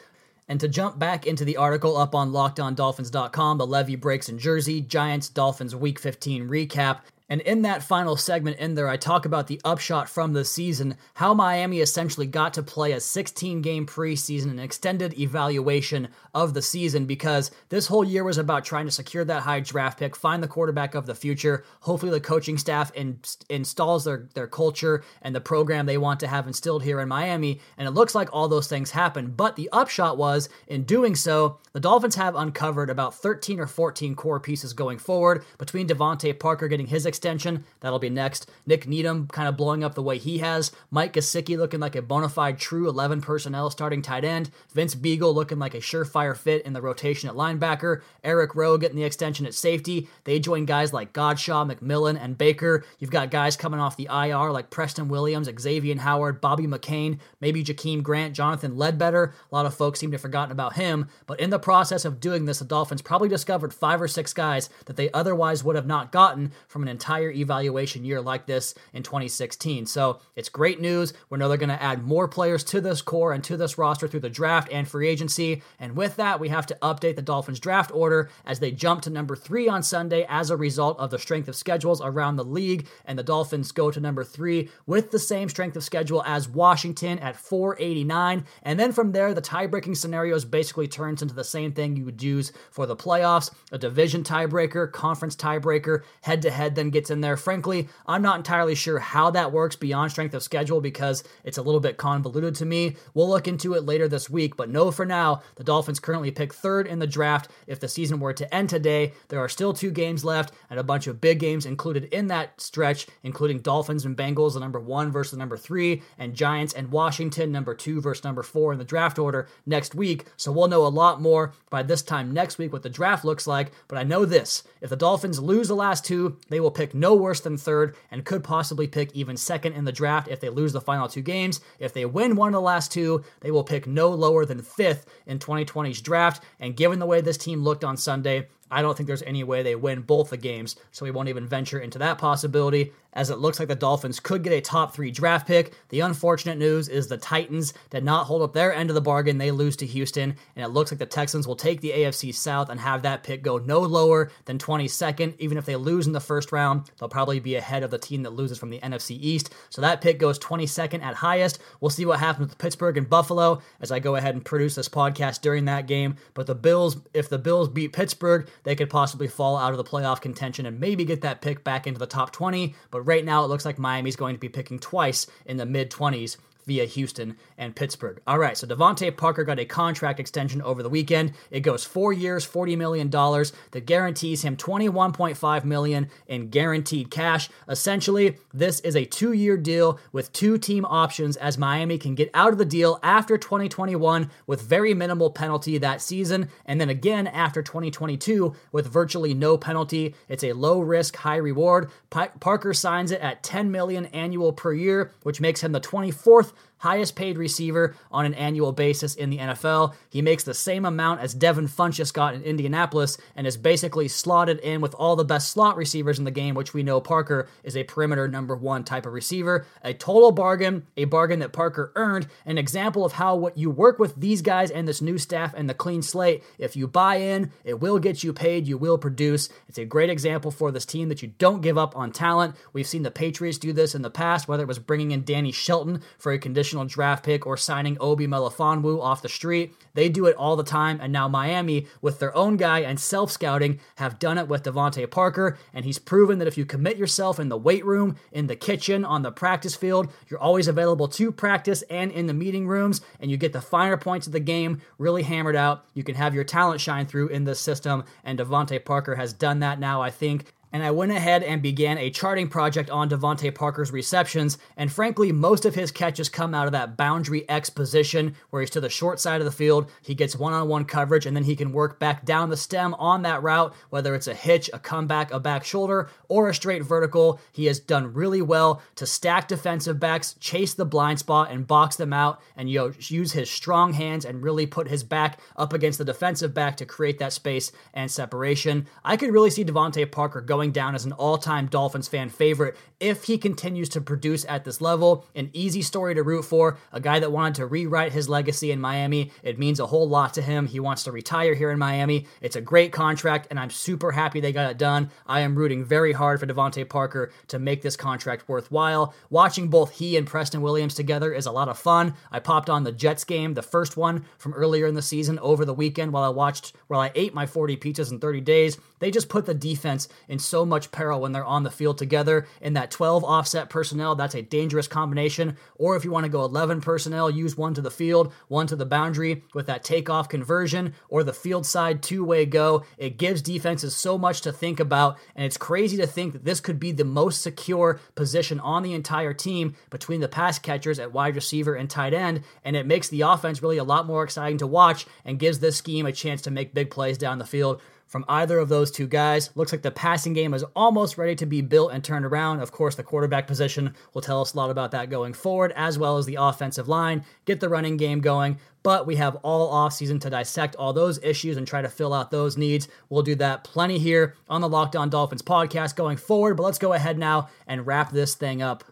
And 0.51 0.59
to 0.59 0.67
jump 0.67 0.99
back 0.99 1.29
into 1.29 1.45
the 1.45 1.57
article 1.57 1.97
up 1.97 2.13
on 2.13 2.33
lockedondolphins.com, 2.33 3.59
the 3.59 3.67
Levee 3.69 3.95
breaks 3.95 4.29
in 4.29 4.37
Jersey, 4.37 4.81
Giants 4.81 5.29
Dolphins 5.29 5.77
Week 5.77 5.97
15 5.97 6.49
recap. 6.49 7.03
And 7.31 7.41
in 7.43 7.63
that 7.63 7.85
final 7.85 8.17
segment 8.17 8.59
in 8.59 8.75
there, 8.75 8.89
I 8.89 8.97
talk 8.97 9.25
about 9.25 9.47
the 9.47 9.61
upshot 9.65 10.09
from 10.09 10.33
the 10.33 10.45
season, 10.45 10.97
how 11.15 11.33
Miami 11.33 11.79
essentially 11.79 12.27
got 12.27 12.55
to 12.55 12.63
play 12.63 12.91
a 12.91 12.99
16 13.01 13.63
game 13.63 13.87
preseason, 13.87 14.51
an 14.51 14.59
extended 14.59 15.17
evaluation 15.17 16.09
of 16.35 16.55
the 16.55 16.61
season, 16.61 17.07
because 17.07 17.53
this 17.69 17.87
whole 17.87 18.03
year 18.03 18.25
was 18.25 18.37
about 18.37 18.65
trying 18.65 18.87
to 18.87 18.91
secure 18.91 19.25
that 19.25 19.43
high 19.43 19.61
draft 19.61 20.01
pick, 20.01 20.17
find 20.17 20.43
the 20.43 20.49
quarterback 20.49 20.97
of 20.97 21.07
the 21.07 21.15
future. 21.15 21.65
Hopefully, 21.83 22.11
the 22.11 22.21
coaching 22.21 22.59
staff 22.59 22.93
in, 22.97 23.21
installs 23.49 24.05
their, 24.05 24.29
their 24.35 24.49
culture 24.49 25.05
and 25.23 25.33
the 25.33 25.41
program 25.41 25.87
they 25.87 25.99
want 25.99 26.19
to 26.21 26.27
have 26.27 26.49
instilled 26.49 26.83
here 26.83 26.99
in 26.99 27.09
Miami. 27.09 27.61
And 27.79 27.87
it 27.87 27.93
looks 27.93 28.15
like 28.17 28.29
all 28.33 28.49
those 28.49 28.67
things 28.67 28.91
happened. 28.91 29.37
But 29.37 29.55
the 29.55 29.69
upshot 29.73 30.19
was, 30.19 30.49
in 30.67 30.83
doing 30.83 31.15
so, 31.15 31.59
the 31.73 31.81
Dolphins 31.81 32.17
have 32.17 32.35
uncovered 32.35 32.91
about 32.91 33.15
13 33.15 33.61
or 33.61 33.67
14 33.69 34.17
core 34.17 34.41
pieces 34.41 34.73
going 34.73 34.99
forward 34.99 35.45
between 35.57 35.87
DeVante 35.87 36.37
Parker 36.37 36.67
getting 36.67 36.89
his 36.89 37.07
extension. 37.07 37.65
That'll 37.79 38.01
be 38.01 38.11
next. 38.11 38.51
Nik 38.67 38.89
Needham 38.89 39.29
kind 39.29 39.49
of 39.49 39.57
blowing 39.57 39.85
up 39.85 39.95
the 39.95 40.03
way 40.03 40.19
he 40.19 40.39
has. 40.39 40.73
Mike 40.91 41.13
Gesicki 41.13 41.57
looking 41.57 41.79
like 41.79 41.95
a 41.95 42.03
bona 42.03 42.29
fide 42.29 42.59
true 42.59 42.89
11 42.89 43.21
personnel 43.21 43.71
starting 43.71 44.03
tight 44.03 44.25
end. 44.25 44.51
Vince 44.75 44.97
Biegel 44.97 45.33
looking 45.33 45.61
like 45.61 45.75
a 45.75 45.81
surefire 45.81 46.37
fit 46.37 46.67
in 46.67 46.73
the 46.73 46.83
rotation 46.83 47.29
at 47.29 47.37
linebacker. 47.37 48.01
Eric 48.25 48.57
Rowe 48.57 48.77
getting 48.77 48.97
the 48.97 49.05
extension 49.05 49.47
at 49.47 49.55
safety. 49.55 50.09
They 50.25 50.41
join 50.41 50.65
guys 50.65 50.93
like 50.93 51.13
Godchaux, 51.13 51.73
McMillan, 51.73 52.21
and 52.21 52.37
Baker. 52.37 52.85
You've 52.99 53.11
got 53.11 53.31
guys 53.31 53.57
coming 53.57 53.79
off 53.79 53.97
the 53.97 54.09
IR 54.11 54.51
like 54.51 54.71
Preston 54.71 55.07
Williams, 55.09 55.49
Xavier 55.61 55.99
Howard, 55.99 56.41
Bobby 56.41 56.67
McCain, 56.67 57.21
maybe 57.41 57.63
Jakeem 57.63 58.03
Grant, 58.03 58.35
Jonathan 58.35 58.77
Ledbetter. 58.77 59.35
A 59.51 59.55
lot 59.55 59.67
of 59.67 59.75
folks 59.75 60.01
seem 60.01 60.11
to 60.11 60.17
have 60.17 60.23
forgotten 60.23 60.51
about 60.51 60.75
him. 60.75 61.09
But 61.27 61.39
in 61.39 61.51
the 61.51 61.60
process 61.61 62.05
of 62.05 62.21
doing 62.21 62.45
this, 62.45 62.59
the 62.59 62.65
Dolphins 62.65 63.03
probably 63.03 63.29
discovered 63.29 63.73
five 63.73 64.03
or 64.03 64.09
six 64.09 64.33
guys 64.33 64.69
that 64.87 64.97
they 64.97 65.11
otherwise 65.13 65.63
would 65.63 65.77
have 65.77 65.87
not 65.87 66.13
gotten 66.13 66.53
from 66.67 66.83
an 66.83 66.89
entire 66.89 67.31
evaluation 67.31 68.05
year 68.05 68.21
like 68.21 68.47
this 68.47 68.75
in 68.93 69.03
2016. 69.03 69.87
So 69.87 70.21
it's 70.37 70.49
great 70.49 70.81
news. 70.81 71.13
We 71.29 71.39
know 71.39 71.49
they're 71.49 71.57
going 71.57 71.69
to 71.69 71.83
add 71.83 72.03
more 72.03 72.29
players 72.29 72.65
to 72.65 72.81
this 72.81 73.03
core 73.03 73.33
and 73.33 73.45
to 73.45 73.57
this 73.57 73.79
roster 73.79 74.09
through 74.09 74.21
the 74.21 74.31
draft 74.31 74.69
and 74.73 74.89
free 74.89 75.09
agency. 75.09 75.63
And 75.79 75.97
with 75.97 76.17
that, 76.17 76.41
we 76.41 76.49
have 76.49 76.67
to 76.67 76.79
update 76.83 77.17
the 77.17 77.23
Dolphins 77.23 77.61
draft 77.61 77.91
order 77.93 78.31
as 78.45 78.61
they 78.61 78.71
jump 78.71 79.03
to 79.03 79.11
number 79.11 79.37
three 79.37 79.69
on 79.69 79.83
Sunday 79.83 80.27
as 80.29 80.51
a 80.51 80.57
result 80.57 80.99
of 80.99 81.11
the 81.11 81.19
strength 81.19 81.49
of 81.49 81.57
schedules 81.57 82.01
around 82.01 82.37
the 82.37 82.45
league. 82.45 82.87
And 83.05 83.19
the 83.19 83.23
Dolphins 83.23 83.73
go 83.73 83.91
to 83.91 84.01
number 84.01 84.25
three 84.25 84.69
with 84.87 85.11
the 85.11 85.19
same 85.19 85.49
strength 85.49 85.77
of 85.77 85.85
schedule 85.85 86.23
as 86.27 86.49
Washington 86.49 87.19
at 87.19 87.37
489. 87.37 88.45
And 88.63 88.81
then 88.81 88.93
from 88.93 89.13
there, 89.13 89.35
the 89.35 89.41
tie 89.41 89.67
breaking 89.67 89.95
scenarios 89.95 90.45
basically 90.45 90.89
turns 90.89 91.23
into 91.23 91.35
the 91.35 91.45
same 91.51 91.73
thing 91.73 91.97
you 91.97 92.05
would 92.05 92.23
use 92.23 92.53
for 92.71 92.87
the 92.87 92.97
playoffs 92.97 93.51
a 93.73 93.79
division 93.79 94.23
tiebreaker, 94.23 94.91
conference 94.91 95.37
tiebreaker, 95.37 96.03
head 96.23 96.43
to 96.43 96.51
head 96.51 96.75
then 96.75 96.91
gets 96.91 97.11
in 97.11 97.21
there. 97.21 97.37
Frankly, 97.37 97.89
I'm 98.07 98.23
not 98.23 98.39
entirely 98.39 98.75
sure 98.75 98.99
how 98.99 99.31
that 99.31 99.53
works 99.53 99.77
beyond 99.77 100.11
strength 100.11 100.35
of 100.35 100.43
schedule 100.43 100.81
because 100.81 101.23
it's 101.45 101.59
a 101.59 101.63
little 101.63 101.81
bit 101.81 101.97
convoluted 101.97 102.55
to 102.57 102.67
me. 102.67 102.97
We'll 103.15 103.29
look 103.29 103.49
into 103.49 103.75
it 103.75 103.85
later 103.85 104.09
this 104.09 104.31
week, 104.31 104.57
but 104.57 104.71
know 104.71 104.91
for 104.91 105.07
now, 105.07 105.43
the 105.57 105.65
Dolphins 105.65 106.01
currently 106.01 106.31
pick 106.31 106.53
third 106.53 106.87
in 106.87 106.99
the 106.99 107.07
draft. 107.07 107.51
If 107.67 107.81
the 107.81 107.89
season 107.89 108.21
were 108.21 108.33
to 108.33 108.55
end 108.55 108.69
today, 108.69 109.13
there 109.29 109.41
are 109.41 109.49
still 109.49 109.73
two 109.73 109.91
games 109.91 110.25
left 110.25 110.53
and 110.69 110.79
a 110.79 110.85
bunch 110.85 111.07
of 111.07 111.21
big 111.21 111.39
games 111.39 111.67
included 111.67 112.05
in 112.05 112.29
that 112.29 112.61
stretch, 112.61 113.07
including 113.23 113.61
Dolphins 113.61 114.05
and 114.05 114.17
Bengals, 114.17 114.55
the 114.55 114.61
number 114.61 114.81
one 114.81 115.11
versus 115.11 115.33
the 115.33 115.39
number 115.39 115.57
three, 115.57 116.03
and 116.19 116.35
Giants 116.35 116.75
and 116.75 116.91
Washington, 116.91 117.53
number 117.53 117.75
two 117.75 118.01
versus 118.01 118.25
number 118.25 118.43
four 118.43 118.73
in 118.73 118.79
the 118.79 118.85
draft 118.85 119.19
order 119.19 119.49
next 119.67 119.95
week. 119.95 120.27
So 120.37 120.53
we'll 120.53 120.69
know 120.69 120.87
a 120.87 120.89
lot 120.89 121.21
more 121.21 121.40
by 121.71 121.83
this 121.83 122.03
time 122.03 122.33
next 122.33 122.59
week 122.59 122.73
what 122.73 122.83
the 122.83 122.89
draft 122.89 123.25
looks 123.25 123.47
like. 123.47 123.73
But 123.89 123.99
I 123.99 124.03
know 124.03 124.25
this 124.25 124.63
if 124.81 124.91
the 124.91 124.97
Dolphins 124.97 125.41
lose 125.41 125.69
the 125.69 125.75
last 125.75 126.05
two, 126.05 126.37
they 126.49 126.61
will 126.61 126.71
pick 126.71 126.95
no 126.95 127.15
worse 127.15 127.41
than 127.41 127.57
third 127.57 127.97
and 128.11 128.25
could 128.25 128.45
possibly 128.45 128.87
pick 128.87 129.13
even 129.13 129.37
second 129.37 129.75
in 129.75 129.85
the 129.85 129.93
draft 129.93 130.29
if 130.29 130.41
they 130.41 130.49
lose 130.49 130.73
the 130.73 130.81
final 130.81 131.09
two 131.09 131.23
games. 131.23 131.61
If 131.79 131.93
they 131.93 132.05
win 132.05 132.37
one 132.37 132.49
of 132.49 132.55
the 132.55 132.61
last 132.61 132.93
two, 132.93 133.25
they 133.41 133.51
will 133.51 133.65
pick 133.65 133.87
no 133.87 134.11
lower 134.11 134.45
than 134.45 134.63
fifth 134.63 135.07
in 135.27 135.39
2020's 135.39 136.01
draft. 136.01 136.43
And 136.59 136.77
given 136.77 136.99
the 136.99 137.07
way 137.07 137.21
this 137.21 137.39
team 137.39 137.63
looked 137.63 137.85
on 137.85 137.97
Sunday, 137.97 138.49
I 138.71 138.83
don't 138.83 138.97
think 138.97 139.09
there's 139.09 139.23
any 139.25 139.43
way 139.43 139.63
they 139.63 139.75
win 139.75 140.03
both 140.03 140.31
the 140.31 140.37
games, 140.37 140.77
so 140.93 141.05
we 141.05 141.11
won't 141.11 141.29
even 141.29 141.47
venture 141.47 141.81
into 141.81 141.99
that 141.99 142.19
possibility, 142.19 142.93
as 143.13 143.31
it 143.31 143.39
looks 143.39 143.59
like 143.59 143.69
the 143.69 143.75
Dolphins 143.75 144.21
could 144.21 144.43
get 144.43 144.53
a 144.53 144.61
top 144.61 144.95
three 144.95 145.11
draft 145.11 145.47
pick. 145.47 145.75
The 145.89 146.01
unfortunate 146.01 146.59
news 146.59 146.89
is 146.89 147.09
the 147.09 147.17
Titans 147.17 147.75
did 147.91 148.05
not 148.05 148.27
hold 148.27 148.43
up 148.43 148.53
their 148.53 148.75
end 148.75 148.91
of 148.91 148.95
the 148.95 149.01
bargain. 149.01 149.39
They 149.39 149.51
lose 149.51 149.77
to 149.77 149.87
Houston, 149.87 150.37
and 150.57 150.65
it 150.65 150.69
looks 150.69 150.91
like 150.93 150.99
the 150.99 151.07
Texans 151.07 151.47
will 151.47 151.57
take 151.57 151.81
the 151.81 151.91
AFC 151.91 152.35
South 152.35 152.69
and 152.69 152.81
have 152.81 153.03
that 153.03 153.23
pick 153.23 153.43
go 153.43 153.59
no 153.59 153.81
lower 153.81 154.31
than 154.45 154.59
22nd. 154.59 155.35
Even 155.39 155.59
if 155.59 155.65
they 155.65 155.77
lose 155.77 156.07
in 156.07 156.13
the 156.13 156.21
first 156.21 156.53
round, 156.53 156.91
they'll 156.99 157.09
probably 157.09 157.41
be 157.41 157.57
ahead 157.57 157.83
of 157.83 157.91
the 157.91 157.99
team 157.99 158.23
that 158.23 158.33
loses 158.33 158.59
from 158.59 158.71
the 158.71 158.81
NFC 158.81 159.19
East. 159.21 159.53
So 159.71 159.81
that 159.83 160.01
pick 160.01 160.19
goes 160.19 160.39
22nd 160.39 161.03
at 161.03 161.15
highest. 161.17 161.59
We'll 161.81 161.91
see 161.91 162.07
what 162.07 162.21
happens 162.21 162.49
with 162.49 162.59
Pittsburgh 162.59 162.97
and 162.97 163.09
Buffalo 163.09 163.61
as 163.81 163.91
I 163.91 163.99
go 163.99 164.17
ahead 164.17 164.35
and 164.35 164.45
produce 164.45 164.75
this 164.75 164.89
podcast 164.89 165.41
during 165.41 165.65
that 165.67 165.87
game. 165.87 166.17
But 166.35 166.47
the 166.47 166.55
Bills, 166.55 166.97
if 167.15 167.29
the 167.29 167.39
Bills 167.39 167.69
beat 167.69 167.93
Pittsburgh, 167.93 168.49
they 168.65 168.75
could 168.75 168.91
possibly 168.91 169.29
fall 169.29 169.57
out 169.57 169.73
of 169.73 169.79
the 169.79 169.85
playoff 169.85 170.21
contention 170.21 170.67
and 170.67 170.79
maybe 170.79 171.05
get 171.05 171.23
that 171.23 171.41
pick 171.41 171.65
back 171.65 171.87
into 171.87 171.99
the 171.99 172.07
top 172.07 172.33
20. 172.33 172.75
But 172.91 173.00
right 173.03 173.25
now, 173.25 173.45
it 173.45 173.49
looks 173.49 173.65
like 173.65 173.79
Miami's 173.79 174.17
going 174.17 174.35
to 174.35 174.41
be 174.41 174.49
picking 174.49 174.79
twice 174.79 175.27
in 175.47 175.57
the 175.57 175.67
mid 175.67 175.91
20s 175.91 176.37
via 176.67 176.85
Houston 176.85 177.37
and 177.59 177.75
Pittsburgh. 177.77 178.21
All 178.27 178.39
right, 178.39 178.57
so 178.57 178.67
DeVante 178.67 179.17
Parker 179.17 179.45
got 179.45 179.59
a 179.59 179.65
contract 179.65 180.21
extension 180.21 180.63
over 180.63 180.83
the 180.83 180.89
weekend. 180.89 181.33
It 181.51 181.61
goes 181.61 181.85
four 181.85 182.13
years, 182.13 182.47
$40 182.47 182.77
million 182.77 183.11
that 183.11 183.87
guarantees 183.87 184.43
him 184.43 184.57
21.5 184.57 185.65
million 185.65 186.11
in 186.27 186.49
guaranteed 186.49 187.11
cash. 187.11 187.49
Essentially, 187.69 188.37
this 188.53 188.81
is 188.81 188.97
a 188.97 189.05
two-year 189.05 189.57
deal 189.57 189.99
with 190.13 190.33
two 190.33 190.59
team 190.59 190.85
options 190.85 191.37
as 191.37 191.59
Miami 191.59 191.99
can 191.99 192.15
get 192.15 192.31
out 192.35 192.53
of 192.53 192.59
the 192.59 192.65
deal 192.65 192.99
after 193.03 193.37
2021 193.37 194.31
with 194.47 194.63
very 194.63 194.95
minimal 194.95 195.31
penalty 195.31 195.79
that 195.79 196.01
season, 196.01 196.49
and 196.67 196.81
then 196.81 196.89
again 196.89 197.27
after 197.27 197.63
2022 197.63 198.55
with 198.73 198.87
virtually 198.87 199.35
no 199.35 199.57
penalty. 199.57 200.15
It's 200.29 200.45
a 200.45 200.53
low 200.53 200.81
risk, 200.81 201.17
high 201.17 201.37
reward. 201.37 201.91
Parker 202.11 202.75
signs 202.75 203.11
it 203.11 203.21
at 203.21 203.43
10 203.43 203.71
million 203.71 204.07
annual 204.07 204.53
per 204.53 204.73
year, 204.73 205.13
which 205.23 205.41
makes 205.41 205.63
him 205.63 205.73
the 205.73 205.81
24th 205.81 206.50
of 206.51 206.70
highest 206.81 207.15
paid 207.15 207.39
receiver 207.39 207.95
on 208.11 208.27
an 208.27 208.35
annual 208.35 208.73
basis 208.73 209.15
in 209.15 209.31
the 209.31 209.39
NFL. 209.39 209.95
He 210.09 210.23
makes 210.23 210.45
the 210.45 210.55
same 210.55 210.85
amount 210.85 211.21
as 211.21 211.35
Devin 211.35 211.69
Funchess 211.69 212.13
got 212.13 212.35
in 212.35 212.43
Indianapolis 212.43 213.19
and 213.37 213.47
is 213.47 213.57
basically 213.57 214.09
slotted 214.09 214.59
in 214.61 214.81
with 214.81 214.95
all 214.95 215.15
the 215.15 215.25
best 215.25 215.51
slot 215.51 215.77
receivers 215.77 216.19
in 216.19 216.25
the 216.25 216.31
game, 216.31 216.55
which 216.55 216.75
we 216.75 216.83
know 216.83 217.01
Parker 217.01 217.49
is 217.63 217.77
a 217.77 217.85
perimeter 217.85 218.29
number 218.29 218.57
one 218.57 218.83
type 218.83 219.07
of 219.07 219.13
receiver. 219.13 219.67
A 219.83 219.95
total 219.95 220.33
bargain, 220.33 220.87
a 220.97 221.05
bargain 221.05 221.41
that 221.41 221.53
Parker 221.53 221.93
earned, 221.97 222.27
an 222.47 222.59
example 222.59 223.05
of 223.05 223.13
how 223.13 223.37
what 223.37 223.59
you 223.59 223.71
work 223.71 223.99
with 223.99 224.17
these 224.17 224.43
guys 224.43 224.71
and 224.71 224.89
this 224.89 225.03
new 225.03 225.19
staff 225.19 225.55
and 225.55 225.69
the 225.69 225.75
clean 225.75 226.03
slate, 226.03 226.43
if 226.59 226.77
you 226.77 226.89
buy 226.89 227.17
in, 227.17 227.53
it 227.65 227.81
will 227.81 227.99
get 227.99 228.25
you 228.25 228.33
paid, 228.33 228.67
you 228.67 228.79
will 228.79 228.99
produce. 228.99 229.49
It's 229.69 229.79
a 229.79 229.85
great 229.85 230.11
example 230.11 230.51
for 230.51 230.73
this 230.73 230.87
team 230.87 231.09
that 231.11 231.23
you 231.23 231.29
don't 231.39 231.61
give 231.61 231.77
up 231.77 231.95
on 231.97 232.11
talent. 232.11 232.57
We've 232.73 232.87
seen 232.87 233.03
the 233.03 233.11
Patriots 233.11 233.59
do 233.59 233.73
this 233.73 233.95
in 233.95 234.03
the 234.03 234.11
past, 234.11 234.49
whether 234.49 234.63
it 234.63 234.69
was 234.69 234.79
bringing 234.79 235.11
in 235.11 235.25
Danny 235.25 235.53
Shelton 235.53 236.03
for 236.19 236.33
a 236.33 236.39
conditional 236.71 236.87
draft 236.87 237.25
pick 237.25 237.47
or 237.47 237.57
signing 237.57 237.97
Obi 237.99 238.29
Melifonwu 238.29 239.03
off 239.03 239.23
the 239.23 239.29
street. 239.29 239.75
They 239.95 240.09
do 240.09 240.27
it 240.27 240.37
all 240.37 240.55
the 240.55 240.63
time, 240.63 241.01
and 241.03 241.13
now 241.13 241.27
Miami, 241.27 241.87
with 242.01 242.21
their 242.21 242.37
own 242.37 242.57
guy 242.57 242.81
and 242.81 243.01
self 243.01 243.33
scouting, 243.33 243.81
have 243.97 244.21
done 244.21 244.39
it 244.39 244.47
with 244.47 244.63
DeVante 244.63 245.11
Parker, 245.11 245.59
and 245.75 245.85
he's 245.85 245.99
proven 245.99 246.39
that 246.39 246.47
if 246.47 246.57
you 246.57 246.65
commit 246.65 246.97
yourself 246.97 247.41
in 247.41 247.49
the 247.49 247.57
weight 247.57 247.85
room, 247.85 248.15
in 248.31 248.47
the 248.47 248.55
kitchen, 248.55 249.05
on 249.05 249.23
the 249.23 249.33
practice 249.33 249.75
field, 249.75 250.13
you're 250.29 250.39
always 250.39 250.69
available 250.69 251.09
to 251.09 251.33
practice 251.33 251.83
and 251.91 252.13
in 252.13 252.27
the 252.29 252.35
meeting 252.35 252.69
rooms, 252.69 253.01
and 253.19 253.33
you 253.33 253.37
get 253.37 253.53
the 253.53 253.61
finer 253.61 253.97
points 253.97 254.29
of 254.29 254.33
the 254.33 254.39
game 254.39 254.81
really 254.97 255.25
hammered 255.25 255.57
out. 255.57 255.85
You 255.95 256.05
can 256.05 256.15
have 256.15 256.37
your 256.37 256.45
talent 256.45 256.81
shine 256.81 257.07
through 257.07 257.29
in 257.29 257.43
this 257.43 257.59
system, 257.59 258.05
and 258.23 258.39
DeVante 258.39 258.85
Parker 258.85 259.17
has 259.17 259.33
done 259.33 259.59
that 259.61 259.81
now, 259.81 260.01
I 260.01 260.11
think 260.11 260.53
and 260.73 260.83
I 260.83 260.91
went 260.91 261.13
ahead 261.13 261.43
and 261.43 261.63
began 261.63 261.99
a 261.99 262.11
charting 262.11 262.49
project 262.49 262.91
on 262.91 263.11
DeVante 263.11 263.55
Parker's 263.55 263.91
receptions, 263.91 264.59
and 264.77 264.93
frankly, 264.93 265.33
most 265.33 265.65
of 265.65 265.75
his 265.75 265.91
catches 265.91 266.29
come 266.29 266.55
out 266.55 266.67
of 266.67 266.73
that 266.73 266.97
boundary 266.97 267.49
X 267.49 267.71
position 267.71 268.35
where 268.51 268.63
he's 268.63 268.71
to 268.71 268.81
the 268.81 268.89
short 268.89 269.21
side 269.21 269.41
of 269.41 269.45
the 269.45 269.51
field, 269.51 269.91
he 270.03 270.15
gets 270.15 270.37
one-on-one 270.37 270.85
coverage, 270.85 271.27
and 271.27 271.37
then 271.37 271.45
he 271.45 271.57
can 271.57 271.73
work 271.73 271.99
back 271.99 272.25
down 272.25 272.51
the 272.51 272.57
stem 272.57 272.95
on 272.95 273.23
that 273.23 273.43
route, 273.43 273.75
whether 273.91 274.15
it's 274.15 274.27
a 274.27 274.35
hitch, 274.35 274.69
a 274.73 274.79
comeback, 274.79 275.33
a 275.33 275.41
back 275.41 275.65
shoulder, 275.65 276.09
or 276.29 276.49
a 276.49 276.55
straight 276.55 276.83
vertical. 276.83 277.41
He 277.53 277.67
has 277.67 277.81
done 277.81 278.13
really 278.13 278.43
well 278.43 278.83
to 278.97 279.07
stack 279.07 279.49
defensive 279.49 279.99
backs, 279.99 280.35
chase 280.41 280.75
the 280.75 280.85
blind 280.85 281.19
spot, 281.19 281.51
and 281.51 281.67
box 281.67 281.97
them 281.97 282.13
out, 282.13 282.41
and 282.57 282.71
you 282.71 282.79
know, 282.79 282.93
use 282.99 283.33
his 283.33 283.51
strong 283.51 283.95
hands 283.95 284.25
and 284.25 284.43
really 284.43 284.67
put 284.67 284.89
his 284.89 285.03
back 285.03 285.41
up 285.57 285.73
against 285.73 285.99
the 285.99 286.05
defensive 286.05 286.53
back 286.53 286.77
to 286.77 286.87
create 286.87 287.19
that 287.19 287.33
space 287.33 287.73
and 287.95 288.11
separation. 288.11 288.87
I 289.05 289.17
could 289.17 289.33
really 289.33 289.51
see 289.51 289.65
DeVante 289.65 290.11
Parker 290.11 290.41
going 290.41 290.60
going 290.61 290.73
down 290.73 290.95
as 290.95 291.07
an 291.07 291.13
all 291.13 291.39
time 291.39 291.67
Dolphins 291.69 292.07
fan 292.07 292.29
favorite 292.29 292.77
if 293.01 293.25
he 293.25 293.39
continues 293.39 293.89
to 293.89 294.01
produce 294.01 294.45
at 294.47 294.63
this 294.67 294.83
level. 294.83 295.25
An 295.35 295.49
easy 295.55 295.81
story 295.81 296.15
to 296.15 296.23
root 296.23 296.45
for. 296.45 296.77
A 296.93 297.01
guy 297.01 297.19
that 297.19 297.33
wanted 297.33 297.55
to 297.55 297.67
rewrite 297.67 298.13
his 298.13 298.29
legacy 298.29 298.71
in 298.71 298.79
Miami. 298.79 299.33
It 299.43 299.59
means 299.59 299.81
a 299.81 299.87
whole 299.87 300.07
lot 300.07 300.35
to 300.35 300.43
him. 300.43 300.67
He 300.67 300.79
wants 300.79 301.05
to 301.05 301.13
retire 301.13 301.55
here 301.55 301.71
in 301.71 301.79
Miami. 301.79 302.27
It's 302.43 302.57
a 302.57 302.61
great 302.61 302.93
contract, 302.93 303.47
and 303.49 303.59
I'm 303.59 303.71
super 303.71 304.13
happy 304.13 304.41
they 304.41 304.53
got 304.53 304.71
it 304.71 304.77
done. 304.77 305.11
I 305.27 305.41
am 305.41 305.57
rooting 305.57 305.83
very 305.83 306.13
hard 306.13 306.39
for 306.39 306.47
DeVante 306.47 306.87
Parker 306.87 307.33
to 307.49 307.59
make 307.59 307.81
this 307.81 307.97
contract 307.97 308.47
worthwhile. 308.47 309.15
Watching 309.31 309.69
both 309.69 309.93
he 309.93 310.19
and 310.19 310.27
Preston 310.27 310.61
Williams 310.61 310.95
together 310.95 311.33
is 311.33 311.47
a 311.47 311.53
lot 311.53 311.71
of 311.71 311.79
fun. 311.79 312.13
I 312.31 312.39
popped 312.39 312.69
on 312.69 312.85
the 312.85 312.93
Jets 312.93 313.25
game, 313.25 313.55
the 313.55 313.63
first 313.63 313.97
one 313.97 314.27
from 314.37 314.53
earlier 314.53 314.87
in 314.87 314.95
the 314.95 315.01
season, 315.01 315.39
over 315.39 315.65
the 315.65 315.73
weekend 315.73 316.13
while 316.13 316.25
I 316.25 316.29
watched, 316.29 316.75
while 316.89 317.01
I 317.01 317.13
ate 317.15 317.33
my 317.33 317.47
40 317.47 317.79
pizzas 317.79 318.11
in 318.11 318.19
30 318.19 318.43
days. 318.43 318.77
They 318.99 319.11
just 319.11 319.31
put 319.31 319.47
the 319.47 319.55
defense 319.55 320.09
in 320.29 320.39
so 320.51 320.67
much 320.67 320.91
peril 320.91 321.21
when 321.21 321.33
they're 321.33 321.45
on 321.45 321.63
the 321.63 321.71
field 321.71 321.97
together. 321.97 322.47
In 322.61 322.75
that 322.75 322.91
12 322.91 323.25
offset 323.25 323.71
personnel, 323.71 324.17
that's 324.17 324.35
a 324.35 324.43
dangerous 324.43 324.89
combination. 324.89 325.57
Or 325.77 325.97
if 325.97 326.05
you 326.05 326.11
want 326.11 326.25
to 326.25 326.31
go 326.31 326.45
11 326.45 326.81
personnel, 326.81 327.31
use 327.31 327.57
one 327.57 327.73
to 327.75 327.81
the 327.81 327.91
field, 327.91 328.33
one 328.49 328.67
to 328.67 328.77
the 328.77 328.85
boundary 328.85 329.45
with 329.55 329.67
that 329.67 329.85
takeoff 329.85 330.29
conversion, 330.29 330.95
or 331.09 331.23
the 331.23 331.33
field 331.33 331.65
side 331.65 332.03
two 332.03 332.25
way 332.25 332.45
go. 332.45 332.85
It 332.99 333.17
gives 333.17 333.41
defenses 333.41 333.97
so 333.97 334.19
much 334.19 334.41
to 334.43 334.53
think 334.53 334.81
about, 334.81 335.19
and 335.35 335.45
it's 335.45 335.57
crazy 335.57 335.97
to 335.99 336.07
think 336.07 336.33
that 336.33 336.45
this 336.45 336.61
could 336.61 336.81
be 336.81 336.93
the 336.93 337.05
most 337.05 337.41
secure 337.41 338.01
position 338.15 338.61
on 338.61 338.83
the 338.83 338.95
entire 338.95 339.33
team 339.33 339.77
between 339.89 340.21
the 340.21 340.29
pass 340.29 340.59
catchers 340.59 340.99
at 340.99 341.13
wide 341.13 341.37
receiver 341.37 341.75
and 341.75 341.89
tight 341.89 342.13
end, 342.13 342.43
and 342.65 342.77
it 342.77 342.87
makes 342.87 343.09
the 343.09 343.23
offense 343.23 343.63
really 343.63 343.79
a 343.79 343.85
lot 343.85 344.07
more 344.07 344.25
exciting 344.25 344.59
to 344.59 344.67
watch 344.67 345.07
and 345.25 345.39
gives 345.39 345.61
this 345.61 345.77
scheme 345.77 346.07
a 346.07 346.13
chance 346.13 346.43
to 346.43 346.51
make 346.51 346.75
big 346.75 346.91
plays 346.91 347.17
down 347.17 347.39
the 347.39 347.47
field 347.47 347.81
from 348.11 348.25
either 348.29 348.59
of 348.59 348.69
those 348.69 348.91
two 348.91 349.07
guys. 349.07 349.51
Looks 349.55 349.71
like 349.71 349.83
the 349.83 349.91
passing 349.93 350.33
game 350.33 350.53
is 350.53 350.65
almost 350.75 351.17
ready 351.17 351.37
to 351.37 351.47
be 351.47 351.63
built 351.63 351.93
and 351.93 352.03
turned 352.03 352.27
around. 352.27 352.61
Of 352.61 352.73
course, 352.73 352.97
the 352.97 353.05
quarterback 353.05 353.47
position 353.47 353.95
will 354.13 354.21
tell 354.21 354.41
us 354.41 354.53
a 354.53 354.57
lot 354.57 354.69
about 354.69 354.91
that 354.91 355.11
going 355.11 355.33
forward, 355.33 355.73
as 355.77 355.97
well 355.97 356.19
as 356.19 356.27
the 356.27 356.35
offensive 356.35 356.89
line. 356.89 357.25
Get 357.45 357.61
the 357.61 357.69
running 357.69 357.97
game 357.97 358.21
going. 358.21 358.59
But 358.83 359.07
we 359.07 359.17
have 359.17 359.37
all 359.37 359.73
offseason 359.73 360.21
to 360.23 360.31
dissect 360.31 360.75
all 360.75 360.93
those 360.93 361.23
issues 361.23 361.57
and 361.57 361.67
try 361.67 361.83
to 361.83 361.89
fill 361.89 362.13
out 362.13 362.31
those 362.31 362.57
needs. 362.57 362.89
We'll 363.11 363.23
do 363.23 363.37
that 363.37 363.63
plenty 363.63 363.99
here 363.99 364.35
on 364.49 364.61
the 364.61 364.69
Locked 364.69 364.97
On 364.97 365.09
Dolphins 365.09 365.43
podcast 365.43 365.95
going 365.95 366.17
forward. 366.17 366.57
But 366.57 366.65
let's 366.65 366.79
go 366.79 366.93
ahead 366.93 367.17
now 367.17 367.49
and 367.67 367.87
wrap 367.87 368.11
this 368.11 368.35
thing 368.35 368.61
up 368.61 368.83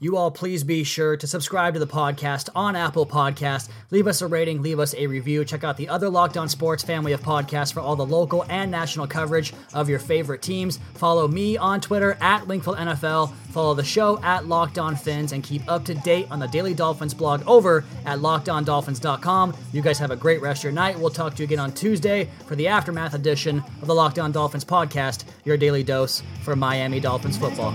you 0.00 0.16
all 0.16 0.30
please 0.30 0.64
be 0.64 0.84
sure 0.84 1.16
to 1.16 1.26
subscribe 1.26 1.74
to 1.74 1.80
the 1.80 1.86
podcast 1.86 2.48
on 2.54 2.76
Apple 2.76 3.06
Podcast. 3.06 3.68
Leave 3.90 4.06
us 4.06 4.22
a 4.22 4.26
rating, 4.26 4.62
leave 4.62 4.78
us 4.78 4.94
a 4.94 5.06
review. 5.06 5.44
Check 5.44 5.64
out 5.64 5.76
the 5.76 5.88
other 5.88 6.08
Locked 6.08 6.36
On 6.36 6.48
Sports 6.48 6.82
family 6.82 7.12
of 7.12 7.20
podcasts 7.20 7.72
for 7.72 7.80
all 7.80 7.96
the 7.96 8.06
local 8.06 8.44
and 8.48 8.70
national 8.70 9.06
coverage 9.06 9.52
of 9.74 9.88
your 9.88 9.98
favorite 9.98 10.42
teams. 10.42 10.78
Follow 10.94 11.26
me 11.26 11.56
on 11.56 11.80
Twitter 11.80 12.16
at 12.20 12.46
Wingfield 12.46 12.76
NFL. 12.76 13.32
Follow 13.50 13.74
the 13.74 13.84
show 13.84 14.20
at 14.22 14.46
Locked 14.46 14.78
On 14.78 14.94
Phins 14.94 15.32
and 15.32 15.42
keep 15.42 15.62
up 15.68 15.84
to 15.86 15.94
date 15.94 16.28
on 16.30 16.38
the 16.38 16.46
Daily 16.46 16.74
Dolphins 16.74 17.14
blog 17.14 17.42
over 17.46 17.84
at 18.06 18.18
LockedOnDolphins.com. 18.18 19.56
You 19.72 19.82
guys 19.82 19.98
have 19.98 20.10
a 20.10 20.16
great 20.16 20.40
rest 20.40 20.60
of 20.60 20.64
your 20.64 20.72
night. 20.72 20.98
We'll 20.98 21.10
talk 21.10 21.34
to 21.34 21.42
you 21.42 21.44
again 21.44 21.58
on 21.58 21.72
Tuesday 21.72 22.28
for 22.46 22.54
the 22.56 22.68
aftermath 22.68 23.14
edition 23.14 23.62
of 23.80 23.88
the 23.88 23.94
Locked 23.94 24.18
On 24.18 24.30
Dolphins 24.30 24.64
podcast, 24.64 25.24
your 25.44 25.56
daily 25.56 25.82
dose 25.82 26.22
for 26.42 26.54
Miami 26.54 27.00
Dolphins 27.00 27.36
football. 27.36 27.74